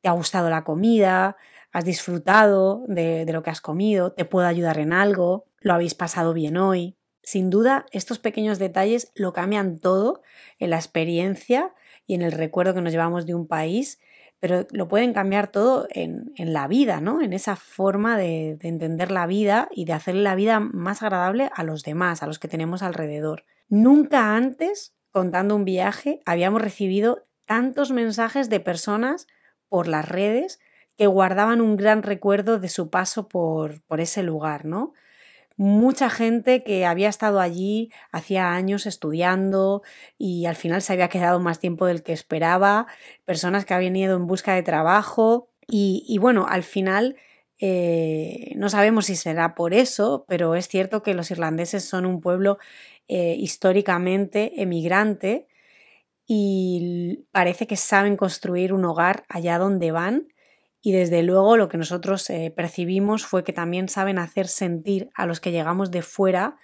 ¿te 0.00 0.08
ha 0.08 0.12
gustado 0.12 0.48
la 0.48 0.64
comida? 0.64 1.36
Has 1.72 1.84
disfrutado 1.84 2.84
de, 2.86 3.26
lo 3.32 3.42
que 3.42 3.50
has 3.50 3.60
comido, 3.60 4.12
te 4.12 4.24
puedo 4.24 4.46
ayudar 4.46 4.78
en 4.78 4.92
algo, 4.92 5.46
lo 5.60 5.72
habéis 5.72 5.94
pasado 5.94 6.34
bien 6.34 6.56
hoy. 6.58 6.96
Sin 7.22 7.50
duda, 7.50 7.86
estos 7.92 8.18
pequeños 8.18 8.58
detalles 8.58 9.10
lo 9.14 9.32
cambian 9.32 9.78
todo 9.78 10.22
en 10.58 10.70
la 10.70 10.76
experiencia 10.76 11.72
y 12.06 12.14
en 12.14 12.22
el 12.22 12.32
recuerdo 12.32 12.74
que 12.74 12.82
nos 12.82 12.92
llevamos 12.92 13.26
de 13.26 13.34
un 13.34 13.46
país, 13.46 14.00
pero 14.38 14.66
lo 14.72 14.88
pueden 14.88 15.14
cambiar 15.14 15.50
todo 15.50 15.86
en, 15.90 16.32
la 16.36 16.66
vida, 16.66 17.00
¿no? 17.00 17.22
En 17.22 17.32
esa 17.32 17.56
forma 17.56 18.18
de, 18.18 18.58
de, 18.60 18.68
entender 18.68 19.10
la 19.10 19.26
vida 19.26 19.68
y 19.70 19.84
de 19.84 19.92
hacer 19.92 20.16
la 20.16 20.34
vida 20.34 20.60
más 20.60 21.02
agradable 21.02 21.50
a 21.54 21.62
los 21.62 21.84
demás, 21.84 22.22
a 22.22 22.26
los 22.26 22.38
que 22.38 22.48
tenemos 22.48 22.82
alrededor. 22.82 23.44
Nunca 23.68 24.36
antes, 24.36 24.94
contando 25.10 25.54
un 25.54 25.64
viaje, 25.64 26.20
habíamos 26.26 26.60
recibido 26.60 27.24
tantos 27.46 27.92
mensajes 27.92 28.50
de 28.50 28.60
personas 28.60 29.28
por 29.68 29.86
las 29.86 30.08
redes 30.08 30.58
guardaban 31.06 31.60
un 31.60 31.76
gran 31.76 32.02
recuerdo 32.02 32.58
de 32.58 32.68
su 32.68 32.90
paso 32.90 33.28
por, 33.28 33.82
por 33.82 34.00
ese 34.00 34.22
lugar, 34.22 34.64
¿no? 34.64 34.92
Mucha 35.56 36.08
gente 36.08 36.64
que 36.64 36.86
había 36.86 37.08
estado 37.08 37.38
allí 37.38 37.92
hacía 38.10 38.52
años 38.52 38.86
estudiando 38.86 39.82
y 40.18 40.46
al 40.46 40.56
final 40.56 40.82
se 40.82 40.94
había 40.94 41.08
quedado 41.08 41.40
más 41.40 41.60
tiempo 41.60 41.86
del 41.86 42.02
que 42.02 42.12
esperaba, 42.12 42.86
personas 43.24 43.64
que 43.64 43.74
habían 43.74 43.94
ido 43.96 44.16
en 44.16 44.26
busca 44.26 44.54
de 44.54 44.62
trabajo 44.62 45.50
y, 45.68 46.18
bueno, 46.18 46.46
al 46.48 46.64
final 46.64 47.16
eh, 47.58 48.52
no 48.56 48.68
sabemos 48.68 49.06
si 49.06 49.16
será 49.16 49.54
por 49.54 49.72
eso, 49.72 50.24
pero 50.28 50.54
es 50.54 50.68
cierto 50.68 51.02
que 51.02 51.14
los 51.14 51.30
irlandeses 51.30 51.84
son 51.84 52.06
un 52.06 52.20
pueblo 52.20 52.58
eh, 53.08 53.36
históricamente 53.38 54.60
emigrante 54.62 55.46
y 56.26 57.26
parece 57.30 57.66
que 57.66 57.76
saben 57.76 58.16
construir 58.16 58.72
un 58.72 58.84
hogar 58.84 59.24
allá 59.28 59.58
donde 59.58 59.92
van 59.92 60.28
y 60.82 60.92
desde 60.92 61.22
luego 61.22 61.56
lo 61.56 61.68
que 61.68 61.78
nosotros 61.78 62.28
eh, 62.28 62.52
percibimos 62.54 63.24
fue 63.24 63.44
que 63.44 63.52
también 63.52 63.88
saben 63.88 64.18
hacer 64.18 64.48
sentir 64.48 65.10
a 65.14 65.26
los 65.26 65.40
que 65.40 65.52
llegamos 65.52 65.90
de 65.92 66.02
fuera 66.02 66.56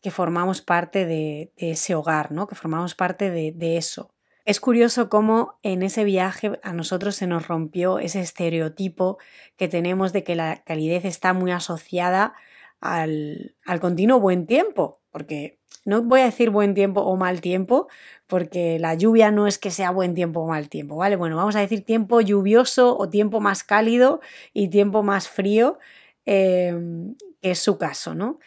que 0.00 0.10
formamos 0.10 0.62
parte 0.62 1.04
de, 1.04 1.52
ese 1.56 1.94
hogar, 1.94 2.32
¿no? 2.32 2.46
que 2.46 2.54
formamos 2.54 2.94
parte 2.94 3.30
de, 3.30 3.52
de 3.52 3.76
eso. 3.76 4.14
Es 4.44 4.60
curioso 4.60 5.08
cómo 5.08 5.58
en 5.62 5.82
ese 5.82 6.04
viaje 6.04 6.58
a 6.62 6.72
nosotros 6.72 7.16
se 7.16 7.26
nos 7.26 7.48
rompió 7.48 7.98
ese 7.98 8.20
estereotipo 8.20 9.18
que 9.56 9.68
tenemos 9.68 10.12
de 10.12 10.22
que 10.22 10.36
la 10.36 10.62
calidez 10.64 11.04
está 11.04 11.32
muy 11.32 11.50
asociada 11.50 12.34
al, 12.80 13.56
al 13.64 13.80
continuo 13.80 14.20
buen 14.20 14.46
tiempo, 14.46 15.00
porque 15.10 15.58
no 15.86 16.02
voy 16.02 16.20
a 16.20 16.24
decir 16.24 16.50
buen 16.50 16.74
tiempo 16.74 17.00
o 17.00 17.16
mal 17.16 17.40
tiempo, 17.40 17.88
porque 18.26 18.78
la 18.78 18.94
lluvia 18.94 19.30
no 19.30 19.46
es 19.46 19.58
que 19.58 19.70
sea 19.70 19.92
buen 19.92 20.14
tiempo 20.14 20.40
o 20.40 20.46
mal 20.48 20.68
tiempo, 20.68 20.96
¿vale? 20.96 21.16
Bueno, 21.16 21.36
vamos 21.36 21.54
a 21.56 21.60
decir 21.60 21.84
tiempo 21.84 22.20
lluvioso 22.20 22.98
o 22.98 23.08
tiempo 23.08 23.40
más 23.40 23.62
cálido 23.62 24.20
y 24.52 24.68
tiempo 24.68 25.04
más 25.04 25.28
frío, 25.28 25.78
em, 26.24 27.14
que 27.40 27.52
es 27.52 27.60
su 27.60 27.78
caso, 27.78 28.14
¿no? 28.14 28.40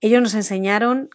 Ellos 0.00 0.20
nos 0.20 0.34
enseñaron 0.34 1.08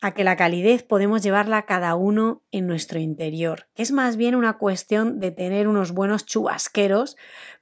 a 0.00 0.14
que 0.14 0.24
la 0.24 0.36
calidez 0.36 0.84
podemos 0.84 1.22
llevarla 1.22 1.66
cada 1.66 1.94
uno 1.96 2.42
en 2.52 2.66
nuestro 2.66 3.00
interior, 3.00 3.66
que 3.74 3.82
es 3.82 3.92
más 3.92 4.16
bien 4.16 4.34
una 4.36 4.56
cuestión 4.56 5.18
de 5.18 5.32
tener 5.32 5.68
unos 5.68 5.92
buenos 5.92 6.26
chubasqueros 6.26 7.16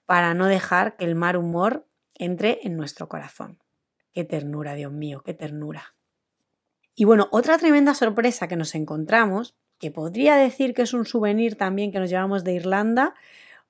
para 0.05 0.35
no 0.35 0.47
dejar 0.47 0.97
que 0.97 1.07
el 1.07 1.15
mal 1.15 1.37
humor 1.37 1.87
entre 2.15 2.61
en 2.65 2.77
nuestro 2.77 3.09
corazón. 3.09 3.59
Qué 4.13 4.25
ternura, 4.25 4.75
Dios 4.75 4.93
mío, 4.93 5.23
qué 5.25 5.33
ternura. 5.33 5.98
Y 6.99 7.05
bueno, 7.05 7.29
otra 7.31 7.59
tremenda 7.59 7.95
sorpresa 7.95 8.49
que 8.49 8.57
nos 8.57 8.75
encontramos, 8.75 9.55
que 9.79 9.93
podría 9.93 10.35
decir 10.35 10.75
que 10.75 10.83
es 10.83 10.93
un 10.95 11.07
souvenir 11.07 11.55
también 11.55 11.93
que 11.93 12.01
nos 12.01 12.11
llevamos 12.11 12.43
de 12.43 12.55
Irlanda 12.55 13.15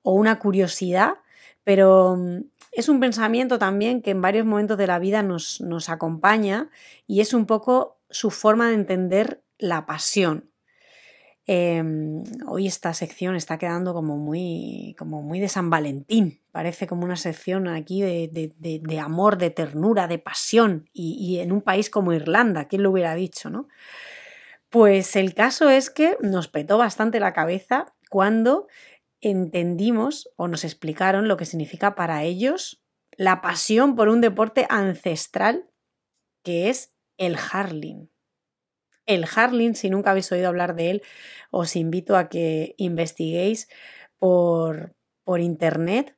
o 0.01 0.15
una 0.15 0.39
curiosidad, 0.39 1.17
pero 1.63 2.17
mm, 2.17 2.45
es 2.73 2.89
un 2.89 3.01
pensamiento 3.01 3.59
también 3.59 4.01
que 4.01 4.13
en 4.13 4.23
varios 4.23 4.47
momentos 4.47 4.79
de 4.79 4.87
la 4.87 4.99
vida 4.99 5.23
nos, 5.23 5.61
nos 5.61 5.91
acompaña 5.91 6.71
y 7.07 7.21
es 7.21 7.35
un 7.35 7.45
poco 7.45 7.99
su 8.09 8.31
forma 8.31 8.69
de 8.69 8.77
entender 8.77 9.43
la 9.59 9.85
pasión. 9.85 10.49
Em, 11.51 12.25
hoy 12.47 12.67
esta 12.67 12.93
sección 12.93 13.35
está 13.35 13.57
quedando 13.57 13.95
como 13.95 14.19
muy, 14.19 14.95
como 14.99 15.23
muy 15.23 15.41
de 15.41 15.49
San 15.49 15.71
Valentín. 15.71 16.43
Parece 16.53 16.87
como 16.87 17.07
una 17.07 17.17
sección 17.17 17.69
aquí 17.69 18.03
de, 18.03 19.01
amor, 19.01 19.39
de 19.39 19.49
ternura, 19.49 20.09
de 20.09 20.19
pasión. 20.19 20.91
Y, 20.93 21.39
en 21.39 21.51
un 21.51 21.63
país 21.63 21.89
como 21.89 22.13
Irlanda, 22.13 22.67
¿quién 22.67 22.83
lo 22.83 22.91
hubiera 22.91 23.15
dicho, 23.15 23.49
no? 23.49 23.67
Pues 24.69 25.17
el 25.17 25.33
caso 25.33 25.71
es 25.71 25.89
que 25.89 26.19
nos 26.21 26.49
petó 26.49 26.77
bastante 26.77 27.19
la 27.19 27.33
cabeza 27.33 27.95
cuando 28.11 28.67
entendimos 29.23 30.29
o 30.37 30.49
nos 30.49 30.65
explicaron 30.65 31.29
lo 31.29 31.39
que 31.39 31.47
significa 31.47 31.95
para 31.95 32.25
ellos 32.25 32.83
la 33.17 33.41
pasión 33.41 33.97
por 33.97 34.11
un 34.11 34.21
deporte 34.21 34.67
ancestral 34.69 35.65
que 36.43 36.69
es 36.69 36.93
el 37.17 37.39
Harling. 37.39 38.11
El 39.09 39.25
Harling, 39.25 39.75
si 39.75 39.91
nunca 39.91 40.11
habéis 40.11 40.31
oído 40.31 40.49
hablar 40.49 40.77
de 40.77 40.91
él, 40.91 41.03
os 41.51 41.75
invito 41.75 42.17
a 42.17 42.29
que 42.29 42.75
investiguéis 42.77 43.69
por, 44.19 44.95
por 45.25 45.41
internet 45.41 46.17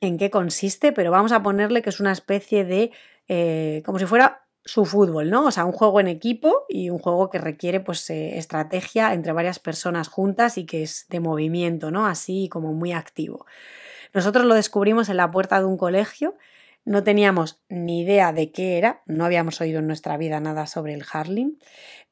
en 0.00 0.16
qué 0.16 0.30
consiste, 0.30 0.92
pero 0.92 1.10
vamos 1.10 1.32
a 1.32 1.42
ponerle 1.42 1.82
que 1.82 1.90
es 1.90 2.00
una 2.00 2.12
especie 2.12 2.64
de, 2.64 2.92
eh, 3.28 3.82
como 3.84 3.98
si 3.98 4.06
fuera 4.06 4.46
su 4.64 4.84
fútbol, 4.86 5.28
¿no? 5.28 5.46
O 5.46 5.50
sea, 5.50 5.64
un 5.64 5.72
juego 5.72 6.00
en 6.00 6.08
equipo 6.08 6.64
y 6.68 6.88
un 6.88 6.98
juego 6.98 7.28
que 7.30 7.38
requiere 7.38 7.80
pues 7.80 8.08
eh, 8.10 8.38
estrategia 8.38 9.12
entre 9.12 9.32
varias 9.32 9.58
personas 9.58 10.08
juntas 10.08 10.56
y 10.56 10.66
que 10.66 10.82
es 10.82 11.06
de 11.08 11.20
movimiento, 11.20 11.90
¿no? 11.90 12.06
Así 12.06 12.48
como 12.48 12.72
muy 12.72 12.92
activo. 12.92 13.44
Nosotros 14.14 14.46
lo 14.46 14.54
descubrimos 14.54 15.08
en 15.08 15.16
la 15.16 15.30
puerta 15.30 15.58
de 15.58 15.66
un 15.66 15.76
colegio, 15.76 16.36
no 16.84 17.02
teníamos 17.02 17.62
ni 17.68 18.02
idea 18.02 18.32
de 18.32 18.52
qué 18.52 18.78
era, 18.78 19.02
no 19.06 19.24
habíamos 19.24 19.60
oído 19.60 19.78
en 19.78 19.86
nuestra 19.86 20.16
vida 20.16 20.40
nada 20.40 20.66
sobre 20.66 20.94
el 20.94 21.04
Harling, 21.10 21.58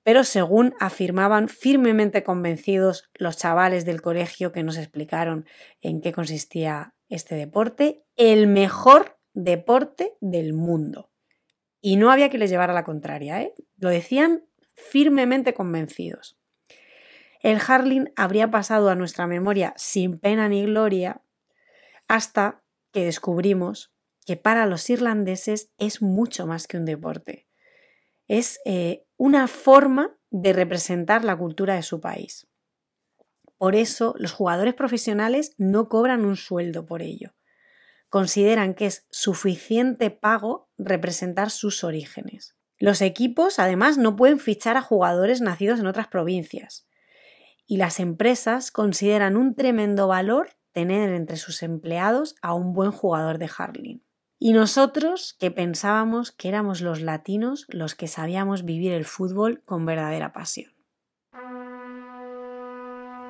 pero 0.03 0.25
según 0.25 0.75
afirmaban 0.81 1.49
firmemente 1.49 2.23
convencidos 2.25 3.11
los 3.15 3.37
chavales 3.37 3.85
del 3.85 4.03
colegio 4.03 4.51
que 4.51 4.63
nos 4.63 4.77
explicaron 4.77 5.47
en 5.81 6.01
qué 6.01 6.13
consistía 6.13 6.95
este 7.09 7.35
deporte, 7.35 8.03
el 8.17 8.47
mejor 8.47 9.19
deporte 9.35 10.15
del 10.21 10.55
mundo. 10.55 11.11
Y 11.81 11.97
no 11.97 12.11
había 12.11 12.31
que 12.31 12.39
les 12.39 12.51
llevar 12.51 12.71
a 12.71 12.75
la 12.75 12.85
contraria, 12.85 13.43
¿eh? 13.43 13.55
lo 13.77 13.91
decían 13.91 14.45
firmemente 14.75 15.55
convencidos. 15.55 16.39
El 17.41 17.61
Harling 17.67 18.13
habría 18.17 18.51
pasado 18.51 18.89
a 18.89 18.95
nuestra 18.95 19.27
memoria 19.27 19.75
sin 19.77 20.19
pena 20.19 20.49
ni 20.49 20.65
gloria 20.65 21.23
hasta 22.09 22.63
que 22.93 23.05
descubrimos 23.05 23.93
que 24.25 24.37
para 24.37 24.67
los 24.67 24.89
irlandeses 24.91 25.71
es 25.79 26.03
mucho 26.03 26.47
más 26.47 26.67
que 26.67 26.77
un 26.77 26.85
deporte 26.85 27.49
es 28.33 28.61
eh, 28.65 29.05
una 29.19 29.47
forma 29.47 30.17
de 30.31 30.55
representar 30.55 31.23
la 31.23 31.37
cultura 31.37 31.75
de 31.75 31.83
su 31.83 32.01
país. 32.01 32.49
Por 33.59 33.77
eso 33.77 34.15
los 34.17 34.33
jugadores 34.33 34.73
profesionales 34.73 35.55
no 35.59 35.91
cobran 35.91 36.25
un 36.25 36.37
sueldo 36.37 36.87
por 36.87 37.03
ello. 37.03 37.35
Consideran 38.09 38.73
que 38.73 38.87
es 38.87 39.07
suficiente 39.11 40.11
pago 40.11 40.71
representar 40.79 41.51
sus 41.51 41.85
orígenes. 41.85 42.57
Los 42.79 43.03
equipos 43.03 43.59
además 43.59 43.99
no 43.99 44.17
pueden 44.17 44.41
fichar 44.41 44.79
a 44.79 44.83
jugadores 44.83 45.43
nacidos 45.43 45.79
en 45.81 45.87
otras 45.87 46.09
provincias. 46.09 46.89
Y 47.67 47.77
las 47.77 48.01
empresas 48.01 48.71
consideran 48.71 49.37
un 49.37 49.55
tremendo 49.55 50.09
valor 50.09 50.57
tener 50.73 51.11
entre 51.11 51.37
sus 51.37 51.63
empleados 51.63 52.35
a 52.41 52.55
un 52.55 52.73
buen 52.73 52.91
jugador 52.91 53.37
de 53.37 53.51
Harling. 53.57 54.03
Y 54.45 54.55
nosotros 54.55 55.37
que 55.39 55.53
pensábamos 55.53 56.33
que 56.33 56.49
éramos 56.49 56.81
los 56.81 57.01
latinos 57.01 57.65
los 57.69 57.95
que 57.95 58.09
sabíamos 58.09 58.65
vivir 58.65 58.91
el 58.91 59.05
fútbol 59.05 59.63
con 59.65 59.87
verdadera 59.87 60.33
pasión. 60.33 60.73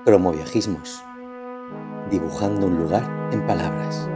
Cromoviajismos. 0.06 1.04
Dibujando 2.10 2.66
un 2.66 2.78
lugar 2.78 3.28
en 3.30 3.46
palabras. 3.46 4.08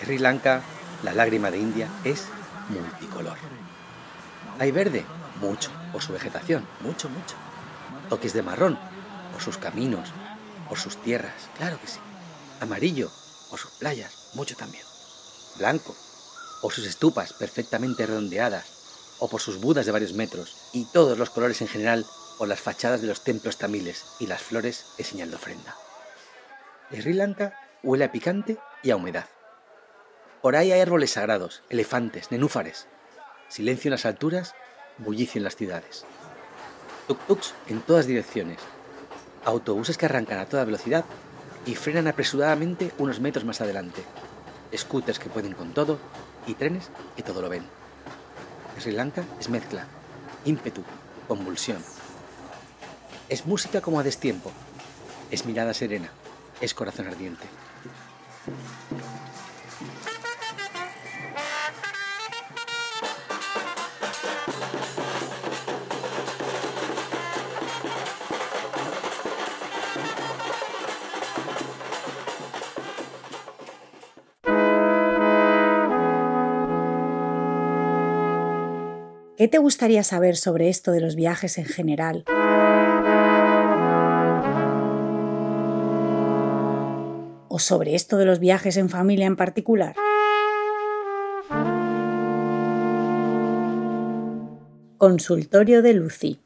Sri 0.00 0.18
Lanka, 0.18 0.60
la 1.02 1.12
lágrima 1.12 1.50
de 1.50 1.58
India, 1.58 1.88
es 2.04 2.28
multicolor. 2.68 3.36
Hay 4.58 4.70
verde, 4.70 5.04
mucho, 5.40 5.70
por 5.92 6.02
su 6.02 6.12
vegetación, 6.12 6.66
mucho, 6.80 7.08
mucho. 7.08 7.36
Toques 8.08 8.32
de 8.32 8.42
marrón, 8.42 8.78
por 9.32 9.42
sus 9.42 9.58
caminos, 9.58 10.12
por 10.68 10.78
sus 10.78 10.96
tierras, 10.98 11.48
claro 11.56 11.78
que 11.80 11.88
sí. 11.88 11.98
Amarillo, 12.60 13.10
por 13.50 13.58
sus 13.58 13.70
playas, 13.72 14.30
mucho 14.34 14.56
también. 14.56 14.84
Blanco, 15.58 15.94
por 16.60 16.72
sus 16.72 16.86
estupas 16.86 17.32
perfectamente 17.32 18.06
redondeadas, 18.06 18.66
o 19.20 19.28
por 19.28 19.40
sus 19.40 19.60
budas 19.60 19.86
de 19.86 19.92
varios 19.92 20.12
metros, 20.12 20.56
y 20.72 20.84
todos 20.86 21.18
los 21.18 21.30
colores 21.30 21.60
en 21.60 21.68
general 21.68 22.06
por 22.36 22.48
las 22.48 22.60
fachadas 22.60 23.00
de 23.00 23.08
los 23.08 23.24
templos 23.24 23.58
tamiles 23.58 24.04
y 24.20 24.26
las 24.26 24.42
flores 24.42 24.86
de 24.96 25.04
señal 25.04 25.30
de 25.30 25.36
ofrenda. 25.36 25.76
Sri 26.90 27.12
Lanka 27.12 27.58
huele 27.82 28.04
a 28.04 28.12
picante 28.12 28.58
y 28.82 28.90
a 28.90 28.96
humedad. 28.96 29.26
Por 30.40 30.54
ahí 30.54 30.70
hay 30.70 30.80
árboles 30.80 31.12
sagrados, 31.12 31.62
elefantes, 31.68 32.30
nenúfares, 32.30 32.86
silencio 33.48 33.88
en 33.88 33.92
las 33.92 34.06
alturas, 34.06 34.54
bullicio 34.98 35.38
en 35.38 35.44
las 35.44 35.56
ciudades. 35.56 36.04
Tuk-tuks 37.08 37.52
en 37.68 37.80
todas 37.80 38.06
direcciones, 38.06 38.58
autobuses 39.44 39.98
que 39.98 40.06
arrancan 40.06 40.38
a 40.38 40.46
toda 40.46 40.64
velocidad 40.64 41.04
y 41.68 41.74
frenan 41.74 42.08
apresuradamente 42.08 42.92
unos 42.96 43.20
metros 43.20 43.44
más 43.44 43.60
adelante, 43.60 44.02
scooters 44.74 45.18
que 45.18 45.28
pueden 45.28 45.52
con 45.52 45.74
todo 45.74 45.98
y 46.46 46.54
trenes 46.54 46.88
que 47.14 47.22
todo 47.22 47.42
lo 47.42 47.50
ven. 47.50 47.62
Sri 48.78 48.92
Lanka 48.92 49.22
es 49.38 49.50
mezcla, 49.50 49.84
ímpetu, 50.46 50.82
convulsión. 51.28 51.84
Es 53.28 53.44
música 53.44 53.82
como 53.82 54.00
a 54.00 54.02
destiempo, 54.02 54.50
es 55.30 55.44
mirada 55.44 55.74
serena, 55.74 56.08
es 56.62 56.72
corazón 56.72 57.06
ardiente. 57.06 57.44
¿Qué 79.38 79.46
te 79.46 79.58
gustaría 79.58 80.02
saber 80.02 80.36
sobre 80.36 80.68
esto 80.68 80.90
de 80.90 81.00
los 81.00 81.14
viajes 81.14 81.58
en 81.58 81.64
general? 81.64 82.24
¿O 87.46 87.60
sobre 87.60 87.94
esto 87.94 88.16
de 88.16 88.24
los 88.24 88.40
viajes 88.40 88.76
en 88.76 88.88
familia 88.88 89.28
en 89.28 89.36
particular? 89.36 89.94
Consultorio 94.96 95.82
de 95.82 95.94
Lucy. 95.94 96.40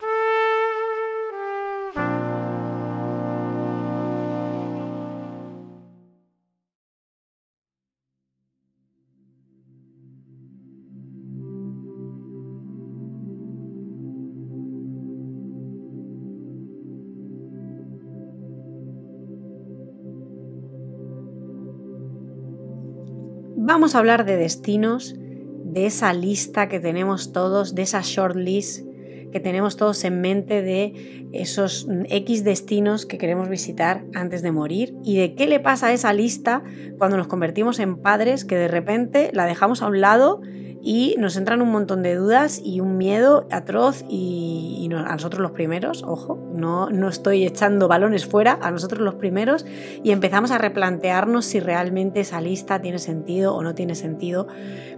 Vamos 23.82 23.96
a 23.96 23.98
hablar 23.98 24.24
de 24.24 24.36
destinos, 24.36 25.16
de 25.18 25.86
esa 25.86 26.12
lista 26.12 26.68
que 26.68 26.78
tenemos 26.78 27.32
todos, 27.32 27.74
de 27.74 27.82
esa 27.82 28.00
short 28.00 28.36
list 28.36 28.86
que 29.32 29.40
tenemos 29.40 29.76
todos 29.76 30.04
en 30.04 30.20
mente 30.20 30.62
de 30.62 31.28
esos 31.32 31.88
X 32.08 32.44
destinos 32.44 33.06
que 33.06 33.18
queremos 33.18 33.48
visitar 33.48 34.04
antes 34.14 34.40
de 34.42 34.52
morir 34.52 34.94
y 35.02 35.16
de 35.16 35.34
qué 35.34 35.48
le 35.48 35.58
pasa 35.58 35.88
a 35.88 35.92
esa 35.92 36.12
lista 36.12 36.62
cuando 36.96 37.16
nos 37.16 37.26
convertimos 37.26 37.80
en 37.80 37.96
padres 37.96 38.44
que 38.44 38.54
de 38.54 38.68
repente 38.68 39.30
la 39.32 39.46
dejamos 39.46 39.82
a 39.82 39.88
un 39.88 40.00
lado 40.00 40.42
y 40.84 41.14
nos 41.16 41.36
entran 41.36 41.62
un 41.62 41.70
montón 41.70 42.02
de 42.02 42.16
dudas 42.16 42.60
y 42.62 42.80
un 42.80 42.98
miedo 42.98 43.46
atroz 43.50 44.04
y, 44.08 44.88
a 44.92 45.12
nosotros 45.12 45.40
los 45.40 45.52
primeros, 45.52 46.02
ojo, 46.02 46.38
no, 46.52 46.90
no 46.90 47.08
estoy 47.08 47.46
echando 47.46 47.88
balones 47.88 48.26
fuera, 48.26 48.58
a 48.60 48.70
nosotros 48.70 49.00
los 49.00 49.14
primeros 49.14 49.64
y 50.02 50.10
empezamos 50.10 50.50
a 50.50 50.58
replantearnos 50.58 51.46
si 51.46 51.60
realmente 51.60 52.20
esa 52.20 52.42
lista 52.42 52.82
tiene 52.82 52.98
sentido 52.98 53.54
o 53.54 53.62
no 53.62 53.74
tiene 53.74 53.94
sentido, 53.94 54.48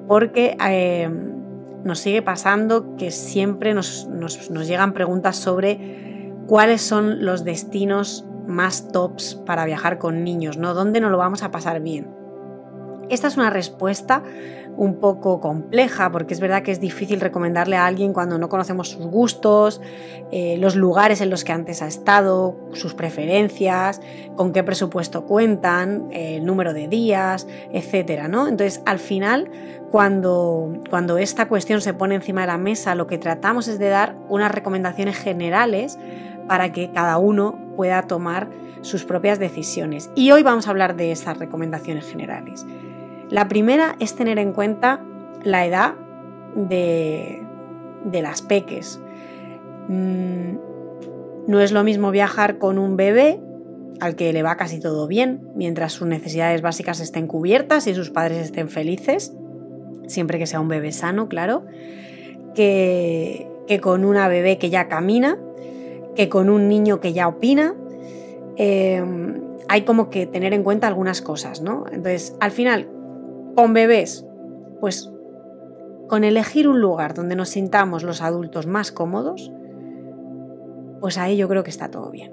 porque 0.08 0.56
eh, 0.68 1.08
nos 1.84 2.00
sigue 2.00 2.22
pasando 2.22 2.96
que 2.96 3.12
siempre 3.12 3.72
nos, 3.72 4.08
nos, 4.08 4.50
nos 4.50 4.66
llegan 4.66 4.94
preguntas 4.94 5.36
sobre 5.36 6.32
cuáles 6.48 6.82
son 6.82 7.24
los 7.24 7.44
destinos 7.44 8.26
más 8.48 8.88
tops 8.88 9.36
para 9.46 9.64
viajar 9.64 9.98
con 9.98 10.24
niños, 10.24 10.56
¿no? 10.56 10.74
¿Dónde 10.74 11.00
nos 11.00 11.12
lo 11.12 11.18
vamos 11.18 11.44
a 11.44 11.52
pasar 11.52 11.80
bien? 11.80 12.08
Esta 13.10 13.28
es 13.28 13.36
una 13.36 13.50
respuesta 13.50 14.22
un 14.76 14.96
poco 14.96 15.40
compleja, 15.40 16.10
porque 16.10 16.34
es 16.34 16.40
verdad 16.40 16.62
que 16.62 16.72
es 16.72 16.80
difícil 16.80 17.20
recomendarle 17.20 17.76
a 17.76 17.86
alguien 17.86 18.12
cuando 18.12 18.38
no 18.38 18.48
conocemos 18.48 18.88
sus 18.88 19.06
gustos, 19.06 19.80
eh, 20.32 20.56
los 20.58 20.76
lugares 20.76 21.20
en 21.20 21.30
los 21.30 21.44
que 21.44 21.52
antes 21.52 21.82
ha 21.82 21.86
estado, 21.86 22.56
sus 22.72 22.94
preferencias, 22.94 24.00
con 24.36 24.52
qué 24.52 24.64
presupuesto 24.64 25.24
cuentan, 25.26 26.08
el 26.12 26.44
número 26.44 26.72
de 26.72 26.88
días, 26.88 27.46
etcétera, 27.72 28.28
¿no? 28.28 28.48
Entonces, 28.48 28.82
al 28.86 28.98
final, 28.98 29.50
cuando, 29.90 30.72
cuando 30.90 31.18
esta 31.18 31.46
cuestión 31.46 31.80
se 31.80 31.94
pone 31.94 32.16
encima 32.16 32.40
de 32.42 32.48
la 32.48 32.58
mesa, 32.58 32.94
lo 32.94 33.06
que 33.06 33.18
tratamos 33.18 33.68
es 33.68 33.78
de 33.78 33.88
dar 33.88 34.16
unas 34.28 34.50
recomendaciones 34.50 35.16
generales 35.16 35.98
para 36.48 36.72
que 36.72 36.90
cada 36.90 37.18
uno 37.18 37.58
pueda 37.76 38.02
tomar 38.02 38.48
sus 38.82 39.04
propias 39.04 39.38
decisiones. 39.38 40.10
Y 40.14 40.30
hoy 40.30 40.42
vamos 40.42 40.66
a 40.66 40.70
hablar 40.70 40.96
de 40.96 41.10
esas 41.10 41.38
recomendaciones 41.38 42.06
generales. 42.06 42.66
La 43.34 43.48
primera 43.48 43.96
es 43.98 44.14
tener 44.14 44.38
en 44.38 44.52
cuenta 44.52 45.00
la 45.42 45.66
edad 45.66 45.94
de, 46.54 47.42
las 48.12 48.42
peques. 48.42 49.00
Mm, 49.88 50.56
no 51.48 51.60
es 51.60 51.72
lo 51.72 51.82
mismo 51.82 52.12
viajar 52.12 52.58
con 52.58 52.78
un 52.78 52.96
bebé 52.96 53.40
al 53.98 54.14
que 54.14 54.32
le 54.32 54.44
va 54.44 54.56
casi 54.56 54.78
todo 54.78 55.08
bien, 55.08 55.48
mientras 55.56 55.94
sus 55.94 56.06
necesidades 56.06 56.62
básicas 56.62 57.00
estén 57.00 57.26
cubiertas 57.26 57.88
y 57.88 57.94
sus 57.96 58.10
padres 58.10 58.38
estén 58.38 58.68
felices, 58.68 59.34
siempre 60.06 60.38
que 60.38 60.46
sea 60.46 60.60
un 60.60 60.68
bebé 60.68 60.92
sano, 60.92 61.28
claro, 61.28 61.64
que, 62.54 63.48
con 63.82 64.04
una 64.04 64.28
bebé 64.28 64.58
que 64.58 64.70
ya 64.70 64.86
camina, 64.86 65.40
que 66.14 66.28
con 66.28 66.48
un 66.48 66.68
niño 66.68 67.00
que 67.00 67.12
ya 67.12 67.26
opina. 67.26 67.74
Eh, 68.58 69.02
hay 69.66 69.82
como 69.82 70.08
que 70.08 70.26
tener 70.26 70.52
en 70.52 70.62
cuenta 70.62 70.86
algunas 70.86 71.20
cosas, 71.20 71.62
¿no? 71.62 71.86
Entonces, 71.90 72.36
al 72.38 72.52
final, 72.52 72.93
con 73.54 73.72
bebés, 73.72 74.26
pues 74.80 75.10
con 76.08 76.24
elegir 76.24 76.68
un 76.68 76.80
lugar 76.80 77.14
donde 77.14 77.36
nos 77.36 77.50
sintamos 77.50 78.02
los 78.02 78.22
adultos 78.22 78.66
más 78.66 78.92
cómodos, 78.92 79.50
pues 81.00 81.18
ahí 81.18 81.36
yo 81.36 81.48
creo 81.48 81.64
que 81.64 81.70
está 81.70 81.90
todo 81.90 82.10
bien. 82.10 82.32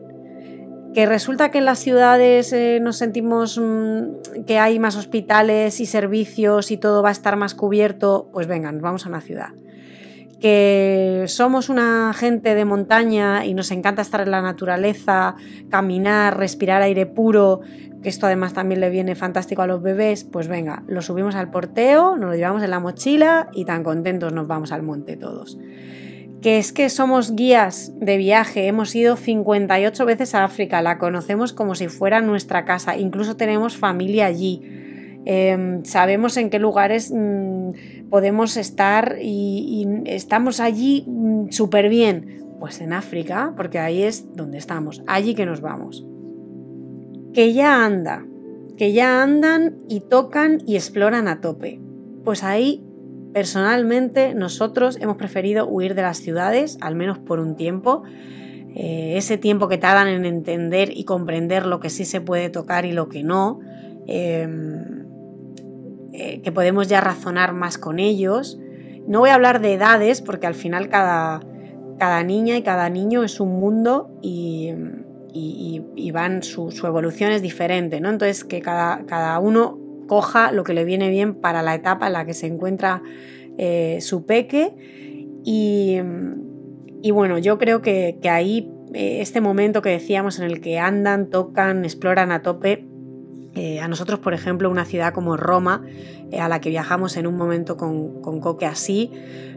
Que 0.94 1.06
resulta 1.06 1.52
que 1.52 1.60
en 1.60 1.66
las 1.66 1.80
ciudades 1.80 2.52
eh, 2.52 2.80
nos 2.82 2.98
sentimos 2.98 3.58
mm, 3.58 4.44
que 4.46 4.60
hay 4.60 4.78
más 4.78 4.98
hospitales 4.98 5.80
y 5.80 5.86
servicios 5.86 6.70
y 6.72 6.78
todo 6.78 7.02
va 7.02 7.10
a 7.10 7.14
estar 7.14 7.38
más 7.38 7.56
cubierto, 7.56 8.30
pues 8.34 8.48
vengan, 8.48 8.82
vamos 8.82 9.06
a 9.06 9.10
una 9.10 9.22
ciudad. 9.22 9.50
Que 10.42 11.26
somos 11.28 11.70
una 11.70 12.14
gente 12.14 12.56
de 12.56 12.66
montaña 12.66 13.46
y 13.46 13.54
nos 13.54 13.72
encanta 13.72 14.02
estar 14.02 14.22
en 14.22 14.32
la 14.32 14.42
naturaleza, 14.42 15.36
caminar, 15.70 16.38
respirar 16.38 16.82
aire 16.82 17.06
puro, 17.06 17.62
que 18.02 18.10
esto 18.10 18.26
además 18.26 18.54
también 18.54 18.82
le 18.82 18.90
viene 18.90 19.16
fantástico 19.16 19.62
a 19.62 19.68
los 19.68 19.82
bebés, 19.82 20.24
pues 20.24 20.48
venga, 20.48 20.84
lo 20.88 21.02
subimos 21.02 21.36
al 21.36 21.52
porteo, 21.52 22.18
nos 22.18 22.32
lo 22.32 22.36
llevamos 22.36 22.64
en 22.64 22.72
la 22.72 22.80
mochila 22.80 23.50
y 23.54 23.66
tan 23.66 23.84
contentos 23.84 24.34
nos 24.34 24.48
vamos 24.48 24.72
al 24.72 24.84
monte 24.84 25.18
todos. 25.18 25.58
Que 26.42 26.58
es 26.58 26.74
que 26.74 26.90
somos 26.90 27.36
guías 27.36 27.94
de 28.00 28.18
viaje, 28.18 28.66
hemos 28.66 28.96
ido 28.96 29.16
58 29.16 30.06
veces 30.06 30.34
a 30.34 30.44
África, 30.44 30.82
la 30.82 30.98
conocemos 30.98 31.54
como 31.54 31.76
si 31.76 31.88
fuera 31.88 32.22
nuestra 32.22 32.66
casa, 32.66 32.98
incluso 32.98 33.38
tenemos 33.38 33.78
familia 33.78 34.26
allí. 34.26 34.64
Em, 35.26 35.86
sabemos 35.86 36.36
en 36.38 36.50
qué 36.50 36.58
lugares 36.58 37.14
mm, 37.16 38.10
podemos 38.10 38.58
estar 38.58 39.18
y, 39.22 39.88
estamos 40.06 40.60
allí 40.60 41.06
mm, 41.08 41.52
súper 41.52 41.90
bien. 41.90 42.40
Pues 42.60 42.80
en 42.80 42.94
África, 42.94 43.54
porque 43.58 43.80
ahí 43.80 44.04
es 44.04 44.36
donde 44.36 44.60
estamos, 44.60 45.02
allí 45.08 45.34
que 45.34 45.48
nos 45.48 45.62
vamos 45.62 46.06
que 47.34 47.54
ya 47.54 47.86
anda, 47.86 48.26
que 48.78 48.94
ya 48.94 49.22
andan 49.22 49.78
y 49.88 50.02
tocan 50.02 50.62
y 50.66 50.76
exploran 50.76 51.28
a 51.28 51.42
tope. 51.42 51.80
Pues 52.24 52.44
ahí, 52.44 52.84
personalmente, 53.34 54.34
nosotros 54.34 54.98
hemos 55.00 55.18
preferido 55.18 55.68
huir 55.68 55.96
de 55.96 56.02
las 56.02 56.18
ciudades, 56.18 56.78
al 56.82 56.96
menos 56.96 57.20
por 57.20 57.40
un 57.40 57.56
tiempo. 57.56 58.04
Eh, 58.76 59.18
ese 59.18 59.38
tiempo 59.38 59.68
que 59.68 59.78
tardan 59.78 60.08
en 60.08 60.26
entender 60.26 60.92
y 60.96 61.04
comprender 61.04 61.66
lo 61.66 61.80
que 61.80 61.90
sí 61.90 62.06
se 62.06 62.22
puede 62.22 62.50
tocar 62.50 62.86
y 62.86 62.92
lo 62.92 63.10
que 63.10 63.24
no. 63.24 63.60
Em, 64.08 65.06
eh, 66.14 66.42
que 66.42 66.52
podemos 66.52 66.88
ya 66.88 67.02
razonar 67.02 67.54
más 67.54 67.78
con 67.78 68.00
ellos. 68.00 68.60
No 69.08 69.20
voy 69.20 69.30
a 69.30 69.36
hablar 69.36 69.62
de 69.62 69.74
edades 69.74 70.22
porque 70.22 70.48
al 70.48 70.56
final 70.56 70.90
cada, 70.90 71.42
cada 71.98 72.24
niña 72.24 72.58
y 72.58 72.64
cada 72.64 72.90
niño 72.90 73.24
es 73.24 73.40
un 73.40 73.60
mundo 73.60 74.12
y, 74.22 74.74
y, 75.34 76.12
van, 76.12 76.44
su, 76.44 76.70
evolución 76.84 77.32
es 77.32 77.42
diferente, 77.42 78.00
¿no? 78.02 78.10
Entonces 78.10 78.44
que 78.44 78.62
cada, 78.62 79.06
cada, 79.06 79.40
uno 79.40 79.80
coja 80.08 80.52
lo 80.52 80.64
que 80.64 80.74
le 80.74 80.84
viene 80.84 81.10
bien 81.10 81.36
para 81.36 81.62
la 81.62 81.74
etapa 81.74 82.08
en 82.08 82.14
la 82.14 82.26
que 82.26 82.34
se 82.34 82.48
encuentra 82.48 83.02
eh, 83.58 84.00
su 84.02 84.26
peque 84.26 84.74
y, 85.44 86.00
bueno, 87.12 87.38
yo 87.38 87.58
creo 87.58 87.82
que, 87.82 88.18
ahí 88.30 88.70
eh, 88.94 89.22
este 89.22 89.42
momento 89.42 89.82
que 89.82 89.90
decíamos 89.90 90.40
en 90.40 90.46
el 90.46 90.62
que 90.62 90.80
andan, 90.80 91.30
tocan, 91.30 91.86
exploran 91.86 92.32
a 92.32 92.42
tope, 92.42 92.86
eh, 93.56 93.80
a 93.80 93.88
nosotros, 93.88 94.20
por 94.20 94.34
ejemplo, 94.34 94.70
una 94.70 94.86
ciudad 94.86 95.14
como 95.14 95.38
Roma, 95.38 95.84
a 96.38 96.48
la 96.48 96.62
que 96.62 96.70
viajamos 96.70 97.18
en 97.18 97.28
un 97.28 97.36
momento 97.36 97.76
con, 97.76 98.22
con 98.22 98.40
Coque 98.40 98.66
así, 98.66 99.12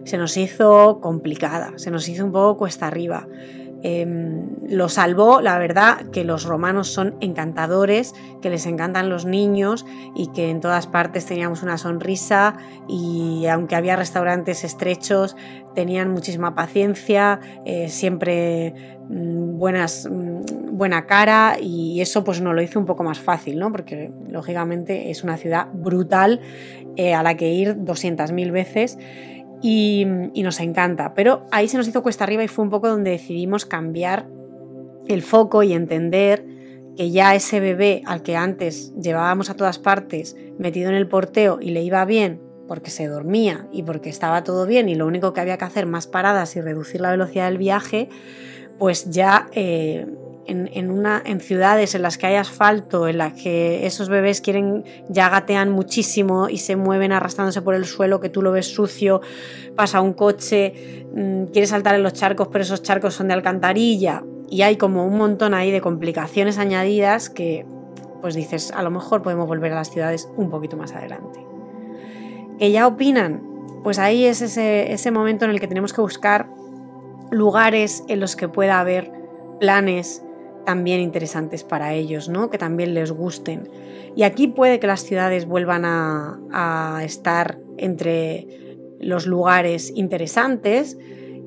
se 0.05 0.19
nos 0.19 0.37
hizo 0.37 1.01
complicada, 1.01 1.73
se 1.77 1.91
nos 1.91 2.09
hizo 2.09 2.25
un 2.25 2.33
poco 2.33 2.59
cuesta 2.59 2.87
arriba. 2.87 3.27
Em, 3.87 4.47
lo 4.67 4.89
salvó, 4.89 5.43
la 5.43 5.59
verdad, 5.59 6.07
que 6.11 6.25
los 6.25 6.45
romanos 6.45 6.89
son 6.89 7.17
encantadores, 7.21 8.15
que 8.41 8.49
les 8.49 8.65
encantan 8.65 9.11
los 9.11 9.27
niños 9.27 9.85
y 10.17 10.29
que 10.29 10.49
en 10.49 10.61
todas 10.61 10.87
partes 10.87 11.27
teníamos 11.27 11.63
una 11.63 11.77
sonrisa 11.77 12.57
y 12.89 13.45
aunque 13.45 13.77
había 13.77 13.95
restaurantes 13.95 14.65
estrechos, 14.65 15.37
tenían 15.75 16.11
muchísima 16.11 16.55
paciencia, 16.55 17.41
eh, 17.67 17.91
siempre 17.91 18.97
mm, 19.11 19.59
buenas, 19.59 20.09
mm, 20.11 20.79
buena 20.79 21.05
cara 21.05 21.59
y 21.61 22.01
eso 22.01 22.25
pues 22.25 22.41
nos 22.41 22.55
lo 22.55 22.63
hizo 22.63 22.81
un 22.81 22.87
poco 22.87 23.05
más 23.05 23.19
fácil, 23.19 23.59
¿no? 23.59 23.71
Porque 23.71 24.11
lógicamente 24.31 25.11
es 25.11 25.23
una 25.23 25.37
ciudad 25.37 25.67
brutal 25.75 26.41
eh, 26.97 27.13
a 27.13 27.23
la 27.23 27.37
que 27.37 27.53
ir 27.53 27.77
200.000 27.77 28.51
veces 28.51 28.97
y, 29.67 30.05
nos 30.43 30.61
encanta. 30.61 31.15
Pero 31.15 31.47
ahí 31.51 31.69
se 31.69 31.79
nos 31.79 31.89
hizo 31.89 32.03
cuesta 32.03 32.25
arriba 32.25 32.45
y 32.45 32.49
fue 32.49 32.67
un 32.67 32.71
poco 32.71 32.87
donde 32.89 33.13
decidimos 33.13 33.65
cambiar 33.65 34.29
el 35.09 35.23
foco 35.23 35.63
y 35.63 35.73
entender 35.73 36.45
que 36.99 37.11
ya 37.11 37.35
ese 37.35 37.61
bebé 37.61 38.03
al 38.05 38.23
que 38.23 38.37
antes 38.37 38.95
llevábamos 38.95 39.49
a 39.49 39.55
todas 39.55 39.79
partes 39.79 40.37
metido 40.59 40.91
en 40.91 40.97
el 40.97 41.09
porteo 41.09 41.61
y 41.63 41.71
le 41.71 41.83
iba 41.83 42.05
bien 42.05 42.43
porque 42.69 42.91
se 42.91 43.07
dormía 43.07 43.67
y 43.73 43.83
porque 43.83 44.11
estaba 44.11 44.45
todo 44.45 44.67
bien 44.67 44.91
y 44.91 44.97
lo 44.97 45.07
único 45.07 45.33
que 45.33 45.41
había 45.41 45.57
que 45.57 45.65
hacer 45.65 45.87
más 45.87 46.07
paradas 46.07 46.57
y 46.57 46.61
reducir 46.61 47.01
la 47.01 47.11
velocidad 47.11 47.47
del 47.47 47.59
viaje, 47.59 48.11
pues 48.79 49.11
ya 49.11 49.49
eh, 49.53 50.07
en, 50.47 50.91
una, 50.91 51.23
en 51.25 51.41
ciudades 51.41 51.95
en 51.95 52.03
las 52.03 52.19
que 52.19 52.27
hay 52.27 52.35
asfalto, 52.37 53.09
en 53.09 53.19
las 53.19 53.33
que 53.35 53.87
esos 53.87 54.09
bebés 54.09 54.41
quieren, 54.41 54.85
ya 55.09 55.29
gatean 55.29 55.71
muchísimo 55.71 56.49
y 56.49 56.59
se 56.59 56.77
mueven 56.77 57.13
arrastrándose 57.13 57.63
por 57.63 57.75
el 57.75 57.85
suelo, 57.85 58.21
que 58.21 58.29
tú 58.29 58.43
lo 58.43 58.53
ves 58.53 58.67
sucio, 58.67 59.21
pasa 59.77 60.01
un 60.01 60.13
coche, 60.13 61.07
mm, 61.15 61.47
quiere 61.47 61.67
saltar 61.67 61.95
en 61.95 62.03
los 62.03 62.13
charcos, 62.13 62.49
pero 62.51 62.63
esos 62.63 62.83
charcos 62.83 63.15
son 63.15 63.29
de 63.29 63.35
alcantarilla 63.35 64.23
y 64.51 64.63
hay 64.63 64.77
como 64.77 65.07
un 65.07 65.17
montón 65.17 65.55
ahí 65.55 65.71
de 65.71 65.81
complicaciones 65.81 66.59
añadidas 66.59 67.31
que 67.31 67.67
pues 68.21 68.35
dices, 68.35 68.73
a 68.73 68.83
lo 68.83 68.91
mejor 68.91 69.21
podemos 69.21 69.47
volver 69.47 69.73
a 69.73 69.75
las 69.75 69.91
ciudades 69.91 70.31
un 70.37 70.49
poquito 70.49 70.79
más 70.79 70.93
adelante. 70.93 71.45
Que 72.59 72.71
ya 72.71 72.87
opinan, 72.87 73.43
pues 73.83 73.99
ahí 73.99 74.25
es 74.25 74.41
ese, 74.41 74.93
ese 74.93 75.11
momento 75.11 75.45
en 75.45 75.51
el 75.51 75.61
que 75.61 75.69
tenemos 75.69 75.93
que 75.93 76.01
buscar 76.01 76.49
lugares 77.31 78.03
en 78.09 78.21
los 78.21 78.35
que 78.35 78.49
pueda 78.49 78.81
haber 78.81 79.13
planes 79.61 80.23
también 80.65 81.01
interesantes 81.01 81.65
para 81.65 81.95
ellos, 81.95 82.29
¿no? 82.29 82.51
que 82.51 82.59
también 82.59 82.95
les 82.95 83.13
gusten. 83.13 83.69
Y 84.17 84.23
aquí 84.23 84.49
puede 84.49 84.79
que 84.81 84.87
las 84.87 85.03
ciudades 85.03 85.47
vuelvan 85.47 85.85
a, 85.85 87.01
estar 87.05 87.59
entre 87.77 88.47
los 89.01 89.27
lugares 89.27 89.93
interesantes 89.95 90.97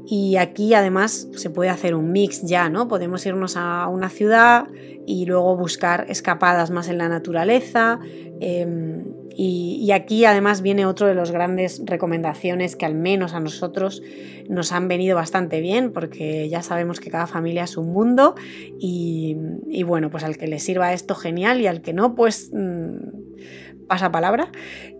y 0.05 0.35
aquí 0.35 0.73
además 0.73 1.27
se 1.35 1.49
puede 1.49 1.69
hacer 1.69 1.95
un 1.95 2.11
mix 2.11 2.43
ya, 2.43 2.69
¿no? 2.69 2.87
Podemos 2.87 3.25
irnos 3.25 3.57
a 3.57 3.87
una 3.87 4.09
ciudad 4.09 4.67
y 5.05 5.25
luego 5.25 5.55
buscar 5.57 6.05
escapadas 6.09 6.69
más 6.69 6.89
en 6.89 6.97
la 6.97 7.09
naturaleza 7.09 7.99
em, 8.39 9.05
Y, 9.39 9.91
aquí 9.91 10.25
además 10.25 10.63
viene 10.63 10.87
otro 10.87 11.05
de 11.05 11.13
las 11.13 11.29
grandes 11.29 11.83
recomendaciones 11.85 12.75
que 12.75 12.87
al 12.87 12.95
menos 12.95 13.35
a 13.35 13.39
nosotros 13.39 14.01
nos 14.49 14.71
han 14.71 14.87
venido 14.87 15.15
bastante 15.15 15.61
bien, 15.61 15.93
porque 15.93 16.49
ya 16.49 16.63
sabemos 16.63 16.99
que 16.99 17.11
cada 17.11 17.27
familia 17.27 17.65
es 17.65 17.77
un 17.77 17.93
mundo 17.93 18.33
y, 18.79 19.37
bueno, 19.85 20.09
pues 20.09 20.23
al 20.23 20.37
que 20.37 20.47
le 20.47 20.57
sirva 20.57 20.91
esto 20.91 21.13
genial 21.13 21.61
y 21.61 21.67
al 21.67 21.83
que 21.83 21.93
no, 21.93 22.15
pues 22.15 22.49
mm, 22.51 23.85
pasa 23.87 24.11
palabra. 24.11 24.51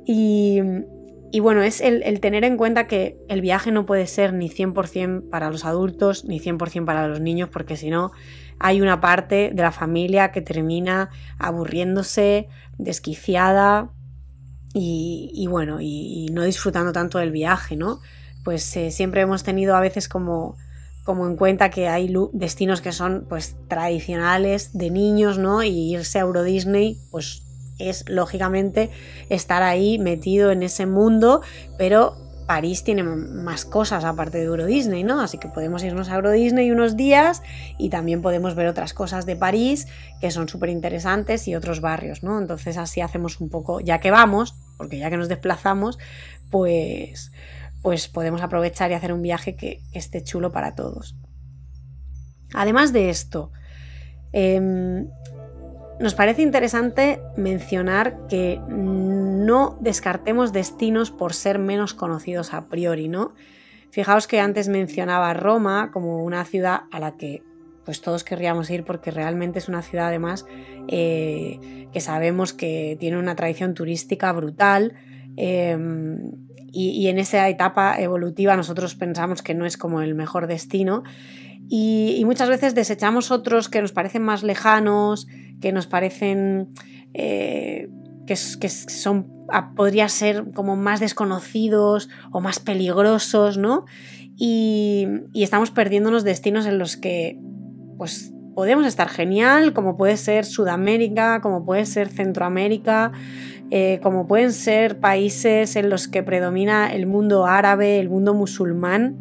Y, 0.05 0.61
bueno, 1.41 1.63
es 1.63 1.81
el, 1.81 2.03
el, 2.03 2.19
tener 2.19 2.43
en 2.43 2.57
cuenta 2.57 2.85
que 2.85 3.17
el 3.29 3.41
viaje 3.41 3.71
no 3.71 3.87
puede 3.87 4.05
ser 4.05 4.33
ni 4.33 4.51
100% 4.51 5.31
para 5.31 5.49
los 5.49 5.65
adultos 5.65 6.25
ni 6.25 6.39
100% 6.39 6.85
para 6.85 7.07
los 7.07 7.21
niños, 7.21 7.49
porque 7.49 7.75
si 7.75 7.89
no, 7.89 8.11
hay 8.59 8.81
una 8.81 9.01
parte 9.01 9.49
de 9.51 9.63
la 9.63 9.71
familia 9.71 10.31
que 10.31 10.41
termina 10.41 11.09
aburriéndose, 11.39 12.49
desquiciada 12.77 13.93
y, 14.73 15.47
bueno, 15.49 15.79
y, 15.81 16.27
no 16.31 16.43
disfrutando 16.43 16.91
tanto 16.91 17.17
del 17.17 17.31
viaje, 17.31 17.75
¿no? 17.75 17.99
Pues 18.43 18.75
eh, 18.77 18.91
siempre 18.91 19.21
hemos 19.21 19.43
tenido 19.43 19.75
a 19.75 19.79
veces 19.79 20.07
como, 20.07 20.55
como 21.03 21.25
en 21.25 21.35
cuenta 21.35 21.69
que 21.69 21.87
hay 21.87 22.13
destinos 22.33 22.81
que 22.81 22.91
son 22.91 23.25
pues 23.27 23.55
tradicionales 23.67 24.77
de 24.77 24.91
niños, 24.91 25.37
¿no? 25.37 25.63
Y 25.63 25.93
irse 25.93 26.19
a 26.19 26.21
Euro 26.21 26.43
Disney, 26.43 26.99
pues 27.11 27.43
es 27.79 28.07
lógicamente 28.07 28.89
estar 29.29 29.63
ahí 29.63 29.99
metido 29.99 30.51
en 30.51 30.63
ese 30.63 30.85
mundo, 30.85 31.41
pero 31.77 32.15
París 32.47 32.85
tiene 32.85 33.03
más 33.03 33.65
cosas 33.65 34.05
aparte 34.05 34.37
de 34.37 34.45
Euro 34.45 34.65
Disney, 34.65 35.03
¿no? 35.03 35.19
Así 35.19 35.37
que 35.37 35.49
podemos 35.49 35.83
irnos 35.83 36.09
a 36.09 36.15
Euro 36.15 36.31
Disney 36.31 36.71
unos 36.71 36.95
días 36.95 37.43
y 37.77 37.89
también 37.89 38.21
podemos 38.21 38.55
ver 38.55 38.67
otras 38.67 38.93
cosas 38.93 39.25
de 39.25 39.35
París 39.35 39.87
que 40.21 40.31
son 40.31 40.47
súper 40.47 40.69
interesantes 40.69 41.47
y 41.49 41.55
otros 41.55 41.81
barrios, 41.81 42.23
¿no? 42.23 42.39
Entonces 42.39 42.77
así 42.77 43.01
hacemos 43.01 43.41
un 43.41 43.49
poco, 43.49 43.81
ya 43.81 43.99
que 43.99 44.11
vamos, 44.11 44.55
porque 44.77 44.97
ya 44.97 45.09
que 45.09 45.17
nos 45.17 45.27
desplazamos, 45.27 45.99
pues, 46.49 47.33
pues 47.81 48.07
podemos 48.07 48.41
aprovechar 48.41 48.91
y 48.91 48.93
hacer 48.93 49.11
un 49.11 49.21
viaje 49.21 49.57
que, 49.57 49.81
esté 49.91 50.23
chulo 50.23 50.51
para 50.51 50.73
todos. 50.73 51.17
Además 52.53 52.93
de 52.93 53.09
esto, 53.09 53.51
em, 54.31 55.09
nos 55.99 56.13
parece 56.13 56.41
interesante 56.41 57.19
mencionar 57.35 58.27
que 58.27 58.59
no 58.67 59.77
descartemos 59.81 60.53
destinos 60.53 61.11
por 61.11 61.33
ser 61.33 61.59
menos 61.59 61.93
conocidos 61.93 62.53
a 62.53 62.67
priori, 62.67 63.07
¿no? 63.07 63.33
Fijaos 63.89 64.27
que 64.27 64.39
antes 64.39 64.67
mencionaba 64.67 65.33
Roma 65.33 65.91
como 65.91 66.23
una 66.23 66.43
ciudad 66.45 66.81
a 66.91 66.99
la 66.99 67.17
que 67.17 67.43
pues 67.85 68.01
todos 68.01 68.25
querríamos 68.25 68.69
ir 68.69 68.83
porque 68.83 69.11
realmente 69.11 69.59
es 69.59 69.69
una 69.69 69.81
ciudad 69.81 70.07
además 70.07 70.45
eh, 70.89 71.87
que 71.93 72.01
sabemos 72.01 72.51
que 72.51 72.97
tiene 72.99 73.17
una 73.17 73.35
tradición 73.37 73.73
turística 73.73 74.31
brutal 74.33 74.93
em, 75.37 76.46
y, 76.79 77.07
en 77.07 77.17
esa 77.17 77.47
etapa 77.49 77.99
evolutiva 77.99 78.55
nosotros 78.55 78.95
pensamos 78.95 79.41
que 79.41 79.55
no 79.55 79.65
es 79.65 79.77
como 79.77 80.01
el 80.01 80.13
mejor 80.13 80.47
destino 80.47 81.03
y 81.69 82.21
muchas 82.25 82.49
veces 82.49 82.75
desechamos 82.75 83.31
otros 83.31 83.67
que 83.67 83.81
nos 83.81 83.91
parecen 83.91 84.21
más 84.21 84.43
lejanos, 84.43 85.27
que 85.59 85.71
nos 85.71 85.87
parecen 85.87 86.69
eh, 87.13 87.89
que, 88.27 88.35
son, 88.35 89.27
podría 89.75 90.07
ser 90.09 90.51
como 90.53 90.75
más 90.75 90.99
desconocidos 90.99 92.09
o 92.31 92.41
más 92.41 92.59
peligrosos, 92.59 93.57
¿no? 93.57 93.85
Y, 94.35 95.07
estamos 95.33 95.71
perdiendo 95.71 96.09
unos 96.09 96.23
destinos 96.23 96.65
en 96.65 96.77
los 96.77 96.95
que 96.95 97.39
pues 97.97 98.31
podemos 98.53 98.85
estar 98.85 99.09
genial, 99.09 99.73
como 99.73 99.97
puede 99.97 100.17
ser 100.17 100.45
Sudamérica, 100.45 101.41
como 101.41 101.65
puede 101.65 101.85
ser 101.85 102.09
Centroamérica, 102.09 103.11
eh, 103.69 103.99
como 104.01 104.27
pueden 104.27 104.53
ser 104.53 104.99
países 104.99 105.75
en 105.75 105.89
los 105.89 106.07
que 106.07 106.23
predomina 106.23 106.93
el 106.93 107.05
mundo 107.05 107.45
árabe, 107.45 107.99
el 107.99 108.09
mundo 108.09 108.33
musulmán 108.33 109.15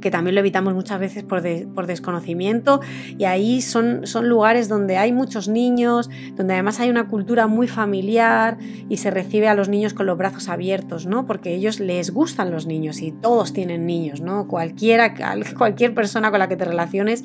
que 0.00 0.10
también 0.10 0.34
lo 0.34 0.40
evitamos 0.40 0.74
muchas 0.74 1.00
veces 1.00 1.22
por, 1.24 1.42
desconocimiento 1.42 2.80
y 3.18 3.24
ahí 3.24 3.60
son, 3.60 4.06
son 4.06 4.28
lugares 4.28 4.68
donde 4.68 4.96
hay 4.96 5.12
muchos 5.12 5.48
niños, 5.48 6.10
donde 6.34 6.54
además 6.54 6.80
hay 6.80 6.90
una 6.90 7.08
cultura 7.08 7.46
muy 7.46 7.68
familiar 7.68 8.58
y 8.88 8.98
se 8.98 9.10
recibe 9.10 9.48
a 9.48 9.54
los 9.54 9.68
niños 9.68 9.94
con 9.94 10.06
los 10.06 10.18
brazos 10.18 10.48
abiertos, 10.48 11.06
¿no? 11.06 11.26
Porque 11.26 11.54
ellos 11.54 11.80
les 11.80 12.10
gustan 12.10 12.50
los 12.50 12.66
niños 12.66 13.00
y 13.00 13.12
todos 13.12 13.52
tienen 13.52 13.86
niños, 13.86 14.20
¿no? 14.20 14.48
Cualquiera, 14.48 15.14
cualquier 15.56 15.94
persona 15.94 16.30
con 16.30 16.38
la 16.38 16.48
que 16.48 16.56
te 16.56 16.64
relaciones 16.64 17.24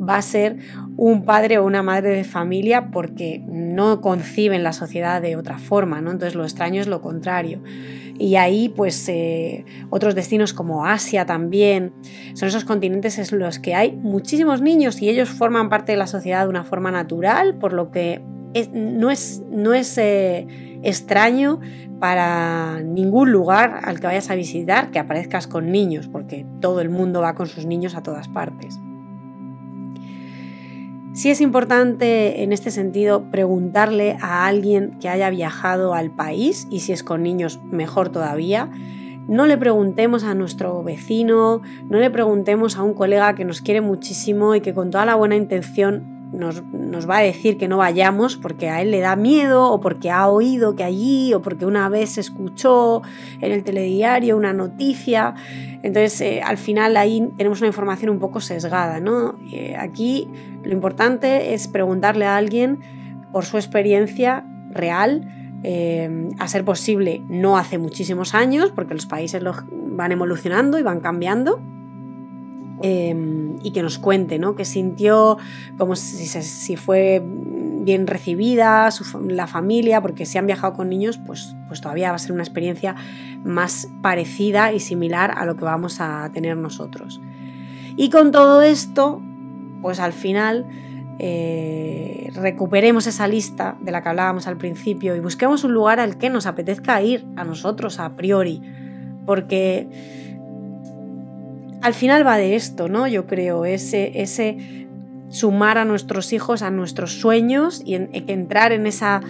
va 0.00 0.16
a 0.16 0.22
ser 0.22 0.58
un 0.96 1.24
padre 1.24 1.58
o 1.58 1.64
una 1.64 1.82
madre 1.82 2.10
de 2.10 2.24
familia 2.24 2.90
porque 2.90 3.42
no 3.46 4.00
conciben 4.00 4.62
la 4.62 4.72
sociedad 4.72 5.22
de 5.22 5.36
otra 5.36 5.58
forma, 5.58 6.00
¿no? 6.00 6.10
Entonces 6.10 6.34
lo 6.34 6.44
extraño 6.44 6.80
es 6.80 6.86
lo 6.86 7.00
contrario. 7.00 7.62
Y 8.22 8.36
ahí, 8.36 8.68
pues, 8.68 9.08
eh, 9.08 9.64
otros 9.90 10.14
destinos 10.14 10.52
como 10.54 10.86
Asia 10.86 11.26
también, 11.26 11.92
son 12.34 12.46
esos 12.46 12.64
continentes 12.64 13.18
en 13.18 13.40
los 13.40 13.58
que 13.58 13.74
hay 13.74 13.96
muchísimos 13.96 14.60
niños 14.62 15.02
y 15.02 15.08
ellos 15.08 15.28
forman 15.28 15.68
parte 15.68 15.90
de 15.90 15.98
la 15.98 16.06
sociedad 16.06 16.44
de 16.44 16.48
una 16.48 16.62
forma 16.62 16.92
natural, 16.92 17.58
por 17.58 17.72
lo 17.72 17.90
que 17.90 18.22
no 18.72 19.10
es, 19.10 19.42
no 19.50 19.74
es 19.74 19.98
eh, 19.98 20.46
extraño 20.84 21.58
para 21.98 22.80
ningún 22.84 23.32
lugar 23.32 23.80
al 23.82 23.98
que 23.98 24.06
vayas 24.06 24.30
a 24.30 24.36
visitar 24.36 24.92
que 24.92 25.00
aparezcas 25.00 25.48
con 25.48 25.72
niños, 25.72 26.06
porque 26.06 26.46
todo 26.60 26.80
el 26.80 26.90
mundo 26.90 27.22
va 27.22 27.34
con 27.34 27.48
sus 27.48 27.66
niños 27.66 27.96
a 27.96 28.04
todas 28.04 28.28
partes. 28.28 28.78
Sí 31.14 31.28
es 31.28 31.42
importante 31.42 32.42
en 32.42 32.54
este 32.54 32.70
sentido 32.70 33.30
preguntarle 33.30 34.16
a 34.22 34.46
alguien 34.46 34.92
que 34.98 35.10
haya 35.10 35.28
viajado 35.28 35.92
al 35.92 36.10
país 36.10 36.66
y 36.70 36.80
si 36.80 36.92
es 36.92 37.02
con 37.02 37.22
niños 37.22 37.60
mejor 37.70 38.08
todavía. 38.08 38.70
No 39.28 39.46
le 39.46 39.58
preguntemos 39.58 40.24
a 40.24 40.34
nuestro 40.34 40.82
vecino, 40.82 41.60
no 41.90 41.98
le 41.98 42.10
preguntemos 42.10 42.78
a 42.78 42.82
un 42.82 42.94
colega 42.94 43.34
que 43.34 43.44
nos 43.44 43.60
quiere 43.60 43.82
muchísimo 43.82 44.54
y 44.54 44.62
que 44.62 44.72
con 44.72 44.90
toda 44.90 45.04
la 45.04 45.14
buena 45.14 45.36
intención 45.36 46.11
nos, 46.32 46.62
va 47.08 47.18
a 47.18 47.22
decir 47.22 47.58
que 47.58 47.68
no 47.68 47.76
vayamos 47.76 48.36
porque 48.36 48.68
a 48.68 48.80
él 48.80 48.90
le 48.90 49.00
da 49.00 49.16
miedo 49.16 49.70
o 49.70 49.80
porque 49.80 50.10
ha 50.10 50.28
oído 50.28 50.74
que 50.74 50.82
allí 50.82 51.34
o 51.34 51.42
porque 51.42 51.66
una 51.66 51.88
vez 51.88 52.18
escuchó 52.18 53.02
en 53.40 53.52
el 53.52 53.62
telediario 53.64 54.36
una 54.36 54.52
noticia. 54.52 55.34
Entonces, 55.82 56.20
eh, 56.20 56.40
al 56.42 56.58
final 56.58 56.96
ahí 56.96 57.28
tenemos 57.36 57.60
una 57.60 57.68
información 57.68 58.10
un 58.10 58.18
poco 58.18 58.40
sesgada. 58.40 59.00
¿no? 59.00 59.38
Eh, 59.52 59.76
aquí 59.78 60.28
lo 60.64 60.72
importante 60.72 61.54
es 61.54 61.68
preguntarle 61.68 62.24
a 62.24 62.36
alguien 62.36 62.80
por 63.32 63.44
su 63.44 63.56
experiencia 63.56 64.46
real. 64.70 65.28
Eh, 65.64 66.28
a 66.40 66.48
ser 66.48 66.64
posible 66.64 67.22
no 67.28 67.56
hace 67.56 67.78
muchísimos 67.78 68.34
años, 68.34 68.72
porque 68.74 68.94
los 68.94 69.06
países 69.06 69.44
van 69.70 70.10
evolucionando 70.10 70.76
y 70.76 70.82
van 70.82 70.98
cambiando, 70.98 71.60
Em, 72.84 73.58
y 73.62 73.70
que 73.70 73.80
nos 73.80 73.98
cuente, 73.98 74.40
¿no? 74.40 74.56
Que 74.56 74.64
sintió 74.64 75.38
como 75.78 75.94
si, 75.94 76.76
fue 76.76 77.22
bien 77.24 78.08
recibida, 78.08 78.88
la 79.28 79.46
familia, 79.46 80.00
porque 80.00 80.26
si 80.26 80.38
han 80.38 80.46
viajado 80.46 80.72
con 80.72 80.88
niños, 80.88 81.20
pues, 81.24 81.54
pues 81.68 81.80
todavía 81.80 82.10
va 82.10 82.16
a 82.16 82.18
ser 82.18 82.32
una 82.32 82.42
experiencia 82.42 82.96
más 83.44 83.88
parecida 84.02 84.72
y 84.72 84.80
similar 84.80 85.32
a 85.36 85.44
lo 85.44 85.56
que 85.56 85.64
vamos 85.64 86.00
a 86.00 86.28
tener 86.34 86.56
nosotros. 86.56 87.20
Y 87.96 88.10
con 88.10 88.32
todo 88.32 88.62
esto, 88.62 89.22
pues 89.80 90.00
al 90.00 90.12
final 90.12 90.66
eh, 91.20 92.30
recuperemos 92.34 93.06
esa 93.06 93.28
lista 93.28 93.76
de 93.80 93.92
la 93.92 94.02
que 94.02 94.08
hablábamos 94.08 94.48
al 94.48 94.56
principio 94.56 95.14
y 95.14 95.20
busquemos 95.20 95.62
un 95.62 95.72
lugar 95.72 96.00
al 96.00 96.18
que 96.18 96.30
nos 96.30 96.46
apetezca 96.46 97.00
ir 97.00 97.26
a 97.36 97.44
nosotros 97.44 98.00
a 98.00 98.16
priori, 98.16 98.60
porque 99.24 100.21
al 101.82 101.94
final 101.94 102.26
va 102.26 102.36
de 102.36 102.56
esto, 102.56 102.88
¿no? 102.88 103.06
Yo 103.06 103.26
creo, 103.26 103.64
ese, 103.64 104.22
ese 104.22 104.86
sumar 105.32 105.78
a 105.78 105.86
nuestros 105.86 106.32
hijos 106.34 106.60
a 106.60 106.70
nuestros 106.70 107.14
sueños 107.14 107.82
y 107.84 107.94
entrar 107.94 108.70
en 108.70 108.86
esa, 108.86 109.22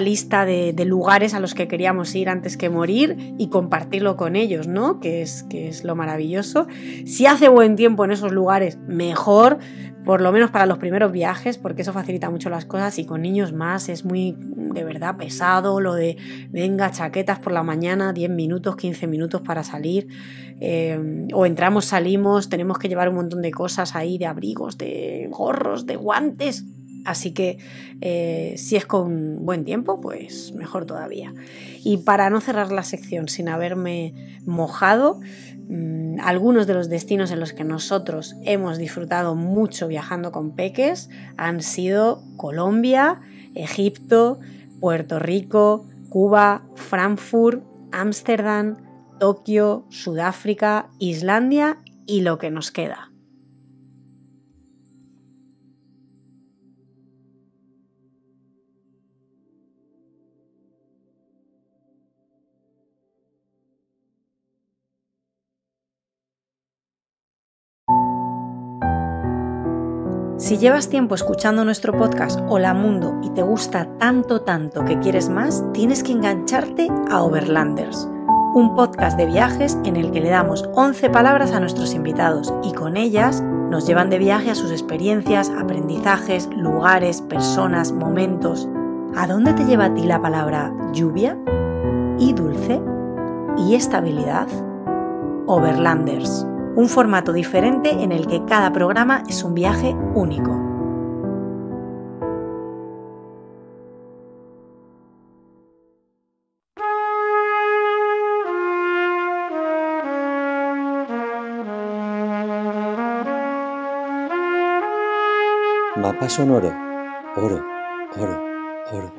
lista 0.00 0.46
de, 0.46 0.84
lugares 0.86 1.34
a 1.34 1.40
los 1.40 1.52
que 1.52 1.68
queríamos 1.68 2.14
ir 2.14 2.30
antes 2.30 2.56
que 2.56 2.70
morir 2.70 3.34
y 3.38 3.50
compartirlo 3.50 4.16
con 4.16 4.36
ellos, 4.36 4.66
¿no? 4.66 4.98
Que 4.98 5.20
es, 5.20 5.42
que 5.44 5.68
es 5.68 5.84
lo 5.84 5.94
maravilloso. 5.94 6.66
Si 7.04 7.26
hace 7.26 7.48
buen 7.48 7.76
tiempo 7.76 8.04
en 8.06 8.12
esos 8.12 8.32
lugares, 8.32 8.78
mejor, 8.88 9.58
por 10.06 10.22
lo 10.22 10.32
menos 10.32 10.50
para 10.50 10.64
los 10.64 10.78
primeros 10.78 11.12
viajes, 11.12 11.58
porque 11.58 11.82
eso 11.82 11.92
facilita 11.92 12.30
mucho 12.30 12.48
las 12.48 12.64
cosas 12.64 12.98
y 12.98 13.04
con 13.04 13.20
niños 13.20 13.52
más 13.52 13.90
es 13.90 14.06
muy 14.06 14.34
de 14.38 14.84
verdad 14.84 15.16
pesado 15.16 15.80
lo 15.80 15.94
de 15.94 16.16
venga 16.50 16.90
chaquetas 16.90 17.38
por 17.38 17.52
la 17.52 17.62
mañana, 17.62 18.12
10 18.12 18.30
minutos, 18.30 18.76
15 18.76 19.06
minutos 19.06 19.42
para 19.42 19.64
salir, 19.64 20.08
eh, 20.60 21.28
o 21.32 21.46
entramos, 21.46 21.86
salimos, 21.86 22.48
tenemos 22.48 22.78
que 22.78 22.88
llevar 22.88 23.08
un 23.08 23.16
montón 23.16 23.42
de 23.42 23.50
cosas 23.50 23.96
ahí, 23.96 24.18
de 24.18 24.26
abrigos, 24.26 24.78
de 24.78 25.28
gorros, 25.30 25.86
de 25.86 25.96
guantes. 25.96 26.64
Así 27.06 27.32
que 27.32 27.56
eh, 28.02 28.54
si 28.58 28.76
es 28.76 28.84
con 28.84 29.46
buen 29.46 29.64
tiempo, 29.64 30.00
pues 30.02 30.52
mejor 30.52 30.84
todavía. 30.84 31.32
Y 31.82 31.98
para 31.98 32.28
no 32.28 32.42
cerrar 32.42 32.72
la 32.72 32.82
sección 32.82 33.28
sin 33.28 33.48
haberme 33.48 34.38
mojado, 34.44 35.18
Mm, 35.70 36.18
algunos 36.20 36.66
de 36.66 36.74
los 36.74 36.88
destinos 36.88 37.30
en 37.30 37.38
los 37.38 37.52
que 37.52 37.62
nosotros 37.62 38.34
hemos 38.42 38.76
disfrutado 38.76 39.36
mucho 39.36 39.86
viajando 39.86 40.32
con 40.32 40.56
peques 40.56 41.10
han 41.36 41.62
sido 41.62 42.24
Colombia, 42.36 43.20
Egipto, 43.54 44.40
Puerto 44.80 45.20
Rico, 45.20 45.86
Cuba, 46.08 46.64
Frankfurt, 46.74 47.62
Ámsterdam, 47.92 48.78
Tokio, 49.20 49.86
Sudáfrica, 49.90 50.90
Islandia 50.98 51.78
y 52.06 52.22
lo 52.22 52.38
que 52.38 52.50
nos 52.50 52.72
queda. 52.72 53.10
Si 70.38 70.56
llevas 70.56 70.88
tiempo 70.88 71.14
escuchando 71.14 71.64
nuestro 71.64 71.96
podcast 71.96 72.40
Hola 72.48 72.72
Mundo 72.72 73.20
y 73.22 73.30
te 73.30 73.42
gusta 73.42 73.98
tanto, 73.98 74.40
tanto 74.40 74.84
que 74.86 74.98
quieres 74.98 75.28
más, 75.28 75.62
tienes 75.72 76.02
que 76.02 76.12
engancharte 76.12 76.88
a 77.10 77.22
Overlanders, 77.22 78.08
un 78.54 78.74
podcast 78.74 79.16
de 79.16 79.26
viajes 79.26 79.78
en 79.84 79.96
el 79.96 80.10
que 80.10 80.20
le 80.20 80.30
damos 80.30 80.68
11 80.74 81.10
palabras 81.10 81.52
a 81.52 81.60
nuestros 81.60 81.94
invitados 81.94 82.52
y 82.62 82.72
con 82.72 82.96
ellas 82.96 83.42
nos 83.42 83.86
llevan 83.86 84.10
de 84.10 84.18
viaje 84.18 84.50
a 84.50 84.54
sus 84.54 84.70
experiencias, 84.70 85.50
aprendizajes, 85.50 86.48
lugares, 86.54 87.22
personas, 87.22 87.92
momentos. 87.92 88.68
¿A 89.16 89.26
dónde 89.26 89.52
te 89.52 89.64
lleva 89.64 89.86
a 89.86 89.94
ti 89.94 90.02
la 90.02 90.20
palabra 90.20 90.72
lluvia? 90.92 91.36
¿Y 92.18 92.32
dulce? 92.32 92.80
¿Y 93.56 93.74
estabilidad? 93.74 94.48
Overlanders 95.46 96.46
un 96.76 96.88
formato 96.88 97.32
diferente 97.32 97.90
en 97.90 98.12
el 98.12 98.26
que 98.26 98.44
cada 98.44 98.72
programa 98.72 99.24
es 99.28 99.42
un 99.42 99.54
viaje 99.54 99.94
único. 100.14 100.69
Mapa 116.00 116.28
sonoro. 116.28 116.72
Oro, 117.36 117.60
oro, 118.16 118.36
oro, 118.92 119.12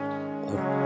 oro. 0.50 0.81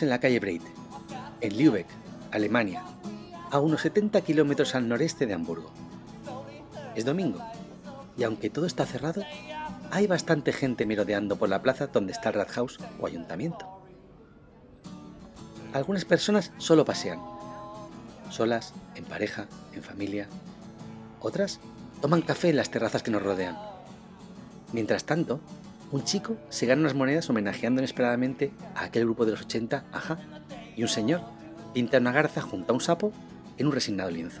En 0.00 0.10
la 0.10 0.20
calle 0.20 0.38
Breit, 0.38 0.62
en 1.40 1.58
Lübeck, 1.58 1.86
Alemania, 2.30 2.84
a 3.50 3.58
unos 3.58 3.80
70 3.80 4.20
kilómetros 4.20 4.76
al 4.76 4.88
noreste 4.88 5.26
de 5.26 5.34
Hamburgo. 5.34 5.72
Es 6.94 7.04
domingo, 7.04 7.40
y 8.16 8.22
aunque 8.22 8.48
todo 8.48 8.66
está 8.66 8.86
cerrado, 8.86 9.24
hay 9.90 10.06
bastante 10.06 10.52
gente 10.52 10.86
merodeando 10.86 11.36
por 11.36 11.48
la 11.48 11.62
plaza 11.62 11.88
donde 11.88 12.12
está 12.12 12.28
el 12.28 12.36
Rathaus 12.36 12.78
o 13.00 13.06
ayuntamiento. 13.06 13.66
Algunas 15.72 16.04
personas 16.04 16.52
solo 16.58 16.84
pasean, 16.84 17.20
solas, 18.30 18.74
en 18.94 19.04
pareja, 19.04 19.48
en 19.72 19.82
familia. 19.82 20.28
Otras 21.20 21.58
toman 22.00 22.22
café 22.22 22.50
en 22.50 22.56
las 22.56 22.70
terrazas 22.70 23.02
que 23.02 23.10
nos 23.10 23.22
rodean. 23.22 23.58
Mientras 24.72 25.04
tanto, 25.04 25.40
un 25.90 26.04
chico 26.04 26.36
se 26.48 26.66
gana 26.66 26.82
unas 26.82 26.94
monedas 26.94 27.28
homenajeando 27.30 27.80
inesperadamente 27.80 28.52
a 28.74 28.84
aquel 28.84 29.04
grupo 29.04 29.24
de 29.24 29.32
los 29.32 29.42
80, 29.42 29.84
ajá, 29.92 30.18
y 30.76 30.82
un 30.82 30.88
señor 30.88 31.22
pinta 31.72 31.98
una 31.98 32.12
garza 32.12 32.40
junto 32.40 32.72
a 32.72 32.74
un 32.74 32.80
sapo 32.80 33.12
en 33.56 33.66
un 33.66 33.72
resignado 33.72 34.10
lienzo. 34.10 34.40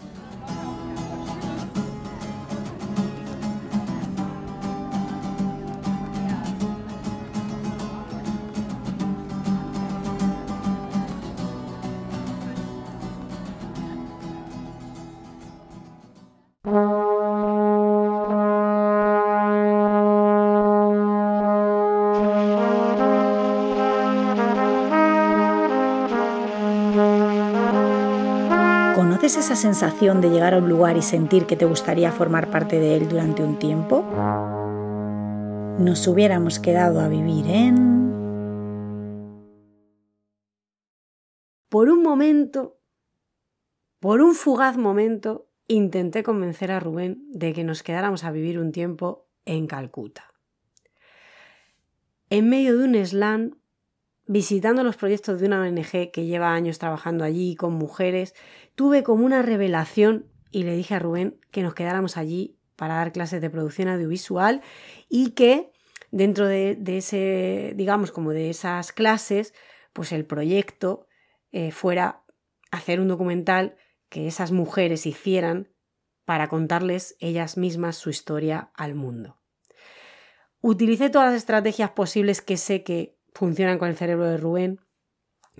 Sensación 29.58 30.20
de 30.20 30.30
llegar 30.30 30.54
a 30.54 30.58
un 30.58 30.68
lugar 30.68 30.96
y 30.96 31.02
sentir 31.02 31.44
que 31.44 31.56
te 31.56 31.66
gustaría 31.66 32.12
formar 32.12 32.50
parte 32.50 32.78
de 32.78 32.96
él 32.96 33.08
durante 33.08 33.42
un 33.42 33.58
tiempo? 33.58 34.02
Nos 35.78 36.06
hubiéramos 36.06 36.58
quedado 36.58 37.00
a 37.00 37.08
vivir 37.08 37.46
en... 37.46 37.98
Por 41.68 41.90
un 41.90 42.02
momento, 42.02 42.78
por 44.00 44.22
un 44.22 44.34
fugaz 44.34 44.78
momento, 44.78 45.50
intenté 45.66 46.22
convencer 46.22 46.70
a 46.70 46.80
Rubén 46.80 47.26
de 47.30 47.52
que 47.52 47.64
nos 47.64 47.82
quedáramos 47.82 48.24
a 48.24 48.30
vivir 48.30 48.58
un 48.58 48.72
tiempo 48.72 49.28
en 49.44 49.66
Calcuta. 49.66 50.32
En 52.30 52.48
medio 52.48 52.78
de 52.78 52.84
un 52.84 53.06
slam 53.06 53.57
visitando 54.28 54.84
los 54.84 54.96
proyectos 54.96 55.40
de 55.40 55.46
una 55.46 55.62
ONG 55.62 56.12
que 56.12 56.26
lleva 56.26 56.52
años 56.52 56.78
trabajando 56.78 57.24
allí 57.24 57.56
con 57.56 57.72
mujeres, 57.72 58.34
tuve 58.74 59.02
como 59.02 59.24
una 59.24 59.42
revelación 59.42 60.26
y 60.50 60.62
le 60.62 60.76
dije 60.76 60.94
a 60.94 60.98
Rubén 60.98 61.40
que 61.50 61.62
nos 61.62 61.74
quedáramos 61.74 62.16
allí 62.16 62.58
para 62.76 62.94
dar 62.94 63.10
clases 63.10 63.40
de 63.40 63.50
producción 63.50 63.88
audiovisual 63.88 64.60
y 65.08 65.30
que 65.30 65.72
dentro 66.10 66.46
de, 66.46 66.78
ese, 66.86 67.72
digamos, 67.74 68.12
como 68.12 68.30
de 68.30 68.50
esas 68.50 68.92
clases, 68.92 69.54
pues 69.92 70.12
el 70.12 70.26
proyecto 70.26 71.06
eh, 71.50 71.72
fuera 71.72 72.22
hacer 72.70 73.00
un 73.00 73.08
documental 73.08 73.76
que 74.10 74.26
esas 74.26 74.52
mujeres 74.52 75.06
hicieran 75.06 75.72
para 76.24 76.48
contarles 76.48 77.16
ellas 77.18 77.56
mismas 77.56 77.96
su 77.96 78.10
historia 78.10 78.70
al 78.74 78.94
mundo. 78.94 79.38
Utilicé 80.60 81.08
todas 81.08 81.32
las 81.32 81.38
estrategias 81.38 81.90
posibles 81.90 82.42
que 82.42 82.58
sé 82.58 82.82
que 82.82 83.17
funcionan 83.34 83.78
con 83.78 83.88
el 83.88 83.96
cerebro 83.96 84.26
de 84.26 84.36
Rubén. 84.36 84.80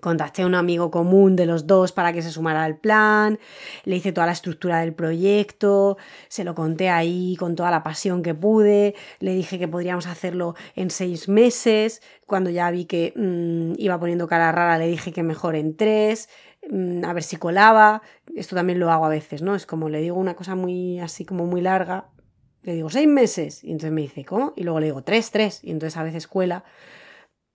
Contacté 0.00 0.42
a 0.42 0.46
un 0.46 0.54
amigo 0.54 0.90
común 0.90 1.34
de 1.36 1.46
los 1.46 1.66
dos 1.66 1.92
para 1.92 2.12
que 2.12 2.22
se 2.22 2.30
sumara 2.30 2.64
al 2.64 2.78
plan, 2.78 3.38
le 3.84 3.96
hice 3.96 4.12
toda 4.12 4.26
la 4.26 4.32
estructura 4.32 4.80
del 4.80 4.94
proyecto, 4.94 5.96
se 6.28 6.44
lo 6.44 6.54
conté 6.54 6.88
ahí 6.88 7.36
con 7.36 7.56
toda 7.56 7.70
la 7.70 7.82
pasión 7.82 8.22
que 8.22 8.34
pude, 8.34 8.94
le 9.18 9.34
dije 9.34 9.58
que 9.58 9.66
podríamos 9.66 10.06
hacerlo 10.06 10.54
en 10.76 10.90
seis 10.90 11.28
meses, 11.28 12.00
cuando 12.26 12.50
ya 12.50 12.70
vi 12.70 12.84
que 12.84 13.12
mm, 13.16 13.72
iba 13.78 13.98
poniendo 13.98 14.28
cara 14.28 14.52
rara 14.52 14.78
le 14.78 14.86
dije 14.86 15.12
que 15.12 15.22
mejor 15.22 15.56
en 15.56 15.76
tres, 15.76 16.28
mm, 16.70 17.04
a 17.04 17.12
ver 17.12 17.22
si 17.22 17.36
colaba, 17.36 18.02
esto 18.36 18.54
también 18.54 18.78
lo 18.78 18.92
hago 18.92 19.04
a 19.04 19.08
veces, 19.08 19.42
¿no? 19.42 19.54
Es 19.54 19.66
como 19.66 19.88
le 19.88 20.00
digo 20.00 20.16
una 20.16 20.36
cosa 20.36 20.54
muy 20.54 21.00
así 21.00 21.24
como 21.24 21.46
muy 21.46 21.60
larga, 21.60 22.08
le 22.62 22.74
digo 22.74 22.90
seis 22.90 23.08
meses, 23.08 23.64
y 23.64 23.72
entonces 23.72 23.92
me 23.92 24.02
dice, 24.02 24.24
¿cómo? 24.24 24.52
Y 24.56 24.62
luego 24.62 24.78
le 24.78 24.86
digo 24.86 25.02
tres, 25.02 25.30
tres, 25.30 25.60
y 25.64 25.70
entonces 25.70 25.96
a 25.96 26.02
veces 26.02 26.28
cuela 26.28 26.64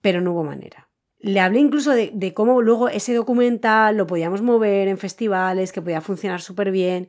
pero 0.04 0.20
no 0.20 0.32
hubo 0.32 0.44
manera. 0.44 0.90
Le 1.18 1.40
hablé 1.40 1.60
incluso 1.60 1.92
de, 1.92 2.34
cómo 2.34 2.60
luego 2.60 2.90
ese 2.90 3.14
documental 3.14 3.96
lo 3.96 4.06
podíamos 4.06 4.42
mover 4.42 4.86
en 4.86 4.98
festivales, 4.98 5.72
que 5.72 5.80
podía 5.80 6.02
funcionar 6.02 6.42
súper 6.42 6.70
bien. 6.70 7.08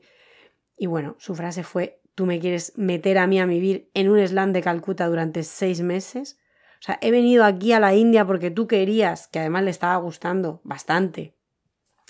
Y 0.78 0.86
bueno, 0.86 1.18
su 1.20 1.36
frase 1.36 1.64
fue, 1.64 2.00
tú 2.16 2.26
me 2.26 2.40
quieres 2.40 2.72
meter 2.78 3.18
a 3.18 3.28
mí 3.28 3.38
a 3.42 3.46
vivir 3.46 3.92
en 3.94 4.08
un 4.08 4.26
slam 4.26 4.54
de 4.54 4.62
Calcuta 4.62 5.08
durante 5.10 5.44
seis 5.44 5.82
meses. 5.82 6.38
O 6.80 6.84
sea, 6.84 6.98
he 7.02 7.12
venido 7.12 7.44
aquí 7.44 7.74
a 7.74 7.82
la 7.82 7.94
India 7.94 8.26
porque 8.26 8.50
tú 8.50 8.66
querías, 8.66 9.28
que 9.28 9.40
además 9.40 9.66
le 9.66 9.72
estaba 9.72 9.98
gustando 9.98 10.62
bastante. 10.64 11.36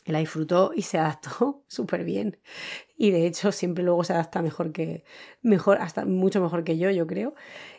La 0.06 0.20
disfrutó 0.20 0.72
y 0.76 0.84
se 0.84 1.00
adaptó 1.00 1.64
súper 1.68 2.04
bien. 2.04 2.38
Y 2.96 3.10
de 3.10 3.26
hecho 3.26 3.52
siempre 3.52 3.84
luego 3.84 4.04
se 4.04 4.14
adapta 4.14 4.44
mejor 4.44 4.72
que, 4.72 5.04
mejor, 5.42 5.80
hasta 5.82 6.06
mucho 6.06 6.42
mejor 6.42 6.64
que 6.64 6.78
yo, 6.78 6.92
yo 6.92 7.08
creo 7.08 7.34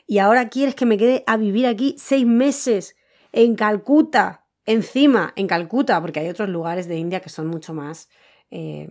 y 0.06 0.18
ahora 0.18 0.48
quieres 0.48 0.74
que 0.74 0.86
me 0.86 0.98
quede 0.98 1.24
a 1.26 1.36
vivir 1.36 1.66
aquí 1.66 1.96
seis 1.98 2.26
meses 2.26 2.95
en 3.36 3.54
Calcuta, 3.54 4.46
encima 4.64 5.34
en 5.36 5.46
Calcuta, 5.46 6.00
porque 6.00 6.20
hay 6.20 6.30
otros 6.30 6.48
lugares 6.48 6.88
de 6.88 6.96
India 6.96 7.20
que 7.20 7.28
son 7.28 7.46
mucho 7.46 7.74
más, 7.74 8.08
eh, 8.50 8.88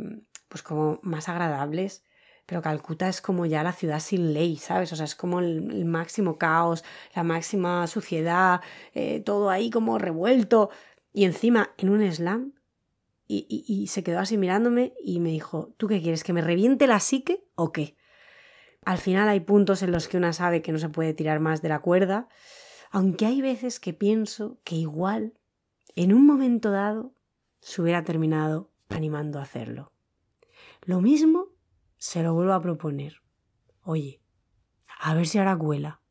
pues 0.48 0.62
como 0.62 1.00
más 1.02 1.28
agradables. 1.28 2.04
Pero 2.46 2.62
Calcuta 2.62 3.10
es 3.10 3.22
como 3.22 3.48
ya 3.48 3.64
la 3.64 3.74
ciudad 3.74 4.00
sin 4.00 4.36
ley, 4.36 4.58
¿sabes? 4.58 4.94
O 4.94 4.96
sea, 4.96 5.06
es 5.06 5.16
como 5.16 5.40
el, 5.40 5.86
máximo 5.86 6.38
caos, 6.38 6.84
la 7.16 7.24
máxima 7.24 7.88
suciedad, 7.88 8.62
eh, 8.94 9.20
todo 9.22 9.50
ahí 9.50 9.72
como 9.72 9.98
revuelto. 9.98 10.70
Y 11.12 11.26
encima, 11.26 11.72
en 11.80 11.90
un 11.90 12.12
slam, 12.12 12.54
y, 13.28 13.48
y, 13.68 13.88
se 13.88 14.04
quedó 14.04 14.20
así 14.20 14.38
mirándome 14.38 14.94
y 15.04 15.20
me 15.20 15.30
dijo, 15.30 15.74
¿tú 15.78 15.88
qué 15.88 16.00
quieres? 16.04 16.24
¿Que 16.24 16.34
me 16.34 16.42
reviente 16.42 16.86
la 16.86 17.00
psique 17.00 17.44
o 17.56 17.72
qué? 17.72 17.98
Al 18.86 19.00
final 19.00 19.28
hay 19.28 19.40
puntos 19.40 19.82
en 19.82 19.92
los 19.92 20.08
que 20.08 20.18
una 20.18 20.34
sabe 20.34 20.62
que 20.62 20.72
no 20.72 20.78
se 20.78 20.90
puede 20.90 21.16
tirar 21.16 21.40
más 21.40 21.64
de 21.64 21.70
la 21.70 21.80
cuerda, 21.80 22.28
aunque 22.92 23.26
hay 23.26 23.42
veces 23.42 23.80
que 23.80 23.94
pienso 23.94 24.60
que 24.64 24.76
igual, 24.76 25.34
en 25.96 26.14
un 26.14 26.26
momento 26.26 26.72
dado, 26.72 27.14
se 27.60 27.82
hubiera 27.82 28.04
terminado 28.04 28.72
animando 28.90 29.40
a 29.40 29.44
hacerlo. 29.44 29.92
Lo 30.84 31.02
mismo 31.02 31.48
se 31.98 32.22
lo 32.24 32.34
vuelvo 32.34 32.54
a 32.54 32.62
proponer. 32.62 33.22
Oye, 33.82 34.22
a 35.00 35.14
ver 35.14 35.28
si 35.28 35.38
ahora 35.38 35.58
cuela. 35.58 36.02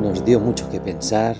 Nos 0.00 0.24
dio 0.24 0.40
mucho 0.40 0.70
que 0.70 0.80
pensar. 0.80 1.36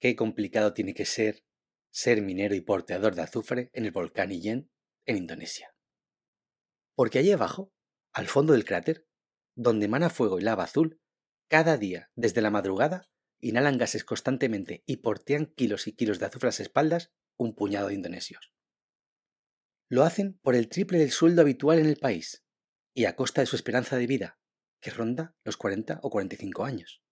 Qué 0.00 0.16
complicado 0.16 0.74
tiene 0.74 0.92
que 0.92 1.04
ser 1.04 1.44
ser 1.92 2.20
minero 2.20 2.56
y 2.56 2.60
porteador 2.62 3.14
de 3.14 3.22
azufre 3.22 3.70
en 3.74 3.84
el 3.84 3.92
volcán 3.92 4.32
Iyen, 4.32 4.72
en 5.06 5.18
Indonesia. 5.18 5.72
Porque 6.96 7.20
allí 7.20 7.30
abajo, 7.30 7.72
al 8.12 8.26
fondo 8.26 8.54
del 8.54 8.64
cráter, 8.64 9.06
donde 9.54 9.86
emana 9.86 10.10
fuego 10.10 10.40
y 10.40 10.42
lava 10.42 10.64
azul, 10.64 11.00
cada 11.48 11.76
día, 11.76 12.10
desde 12.16 12.42
la 12.42 12.50
madrugada, 12.50 13.08
inhalan 13.38 13.78
gases 13.78 14.04
constantemente 14.04 14.82
y 14.84 14.96
portean 14.96 15.46
kilos 15.46 15.86
y 15.86 15.94
kilos 15.94 16.18
de 16.18 16.26
azufre 16.26 16.48
a 16.48 16.48
las 16.48 16.58
espaldas 16.58 17.12
un 17.36 17.54
puñado 17.54 17.86
de 17.86 17.94
indonesios. 17.94 18.52
Lo 19.88 20.02
hacen 20.02 20.40
por 20.42 20.56
el 20.56 20.68
triple 20.68 20.98
del 20.98 21.12
sueldo 21.12 21.42
habitual 21.42 21.78
en 21.78 21.86
el 21.86 21.98
país 21.98 22.44
y 22.94 23.04
a 23.04 23.14
costa 23.14 23.42
de 23.42 23.46
su 23.46 23.54
esperanza 23.54 23.96
de 23.96 24.08
vida, 24.08 24.40
que 24.80 24.90
ronda 24.90 25.36
los 25.44 25.56
40 25.56 26.00
o 26.02 26.10
45 26.10 26.64
años. 26.64 27.02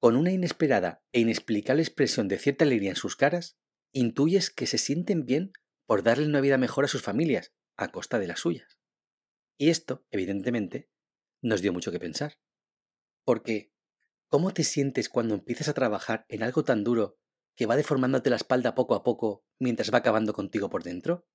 Con 0.00 0.16
una 0.16 0.32
inesperada 0.32 1.04
e 1.12 1.20
inexplicable 1.20 1.82
expresión 1.82 2.26
de 2.26 2.38
cierta 2.38 2.64
alegría 2.64 2.88
en 2.88 2.96
sus 2.96 3.16
caras, 3.16 3.58
intuyes 3.92 4.48
que 4.48 4.66
se 4.66 4.78
sienten 4.78 5.26
bien 5.26 5.52
por 5.86 6.02
darle 6.02 6.26
una 6.26 6.40
vida 6.40 6.56
mejor 6.56 6.86
a 6.86 6.88
sus 6.88 7.02
familias, 7.02 7.52
a 7.76 7.92
costa 7.92 8.18
de 8.18 8.26
las 8.26 8.40
suyas. 8.40 8.78
Y 9.58 9.68
esto, 9.68 10.06
evidentemente, 10.10 10.88
nos 11.42 11.60
dio 11.60 11.74
mucho 11.74 11.92
que 11.92 12.00
pensar. 12.00 12.40
Porque, 13.26 13.74
¿cómo 14.30 14.54
te 14.54 14.64
sientes 14.64 15.10
cuando 15.10 15.34
empiezas 15.34 15.68
a 15.68 15.74
trabajar 15.74 16.24
en 16.28 16.42
algo 16.42 16.64
tan 16.64 16.82
duro 16.82 17.18
que 17.54 17.66
va 17.66 17.76
deformándote 17.76 18.30
la 18.30 18.36
espalda 18.36 18.74
poco 18.74 18.94
a 18.94 19.02
poco 19.02 19.44
mientras 19.58 19.92
va 19.92 19.98
acabando 19.98 20.32
contigo 20.32 20.70
por 20.70 20.82
dentro? 20.82 21.28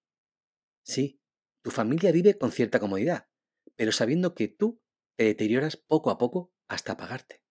Sí, 0.84 1.22
tu 1.62 1.70
familia 1.70 2.12
vive 2.12 2.36
con 2.36 2.52
cierta 2.52 2.80
comodidad, 2.80 3.28
pero 3.76 3.92
sabiendo 3.92 4.34
que 4.34 4.48
tú 4.48 4.82
te 5.16 5.26
deterioras 5.26 5.78
poco 5.78 6.10
a 6.10 6.18
poco 6.18 6.52
hasta 6.68 6.94
apagarte. 6.94 7.45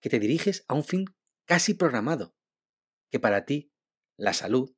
Que 0.00 0.10
te 0.10 0.18
diriges 0.18 0.64
a 0.68 0.74
un 0.74 0.84
fin 0.84 1.04
casi 1.46 1.74
programado, 1.74 2.34
que 3.10 3.20
para 3.20 3.44
ti 3.44 3.72
la 4.16 4.32
salud, 4.32 4.74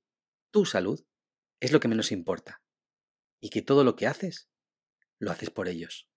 tu 0.50 0.64
salud, 0.64 1.04
es 1.60 1.72
lo 1.72 1.80
que 1.80 1.88
menos 1.88 2.12
importa. 2.12 2.62
Y 3.40 3.50
que 3.50 3.62
todo 3.62 3.84
lo 3.84 3.96
que 3.96 4.06
haces, 4.06 4.50
lo 5.18 5.30
haces 5.30 5.50
por 5.50 5.68
ellos. 5.68 6.08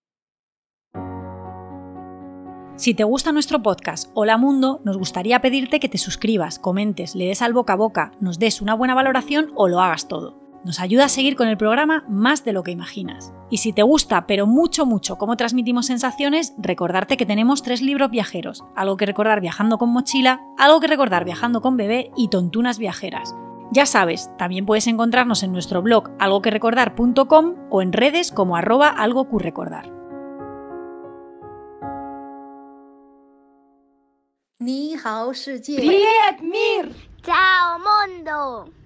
Si 2.76 2.92
te 2.92 3.04
gusta 3.04 3.32
nuestro 3.32 3.62
podcast 3.62 4.10
Hola 4.14 4.36
Mundo, 4.36 4.82
nos 4.84 4.98
gustaría 4.98 5.40
pedirte 5.40 5.80
que 5.80 5.88
te 5.88 5.96
suscribas, 5.96 6.58
comentes, 6.58 7.14
le 7.14 7.26
des 7.26 7.40
al 7.40 7.54
boca 7.54 7.72
a 7.72 7.76
boca, 7.76 8.12
nos 8.20 8.38
des 8.38 8.60
una 8.60 8.74
buena 8.74 8.94
valoración 8.94 9.50
o 9.54 9.68
lo 9.68 9.80
hagas 9.80 10.08
todo. 10.08 10.45
Nos 10.66 10.80
ayuda 10.80 11.04
a 11.04 11.08
seguir 11.08 11.36
con 11.36 11.46
el 11.46 11.56
programa 11.56 12.02
más 12.08 12.44
de 12.44 12.52
lo 12.52 12.64
que 12.64 12.72
imaginas. 12.72 13.32
Y 13.50 13.58
si 13.58 13.72
te 13.72 13.84
gusta, 13.84 14.26
pero 14.26 14.48
mucho, 14.48 14.84
mucho 14.84 15.16
cómo 15.16 15.36
transmitimos 15.36 15.86
sensaciones, 15.86 16.54
recordarte 16.58 17.16
que 17.16 17.24
tenemos 17.24 17.62
tres 17.62 17.82
libros 17.82 18.10
viajeros. 18.10 18.64
Algo 18.74 18.96
que 18.96 19.06
recordar 19.06 19.40
viajando 19.40 19.78
con 19.78 19.90
mochila, 19.90 20.40
algo 20.58 20.80
que 20.80 20.88
recordar 20.88 21.24
viajando 21.24 21.60
con 21.60 21.76
bebé 21.76 22.10
y 22.16 22.30
tontunas 22.30 22.80
viajeras. 22.80 23.32
Ya 23.70 23.86
sabes, 23.86 24.28
también 24.38 24.66
puedes 24.66 24.88
encontrarnos 24.88 25.44
en 25.44 25.52
nuestro 25.52 25.82
blog 25.82 26.10
algoquerecordar.com 26.18 27.54
o 27.70 27.80
en 27.80 27.92
redes 27.92 28.32
como 28.32 28.56
arroba 28.56 28.88
algo 28.88 29.28
Ni 34.58 34.96
hao 35.04 35.30
Mir. 35.30 36.92
Chao 37.22 37.78
mundo. 37.78 38.85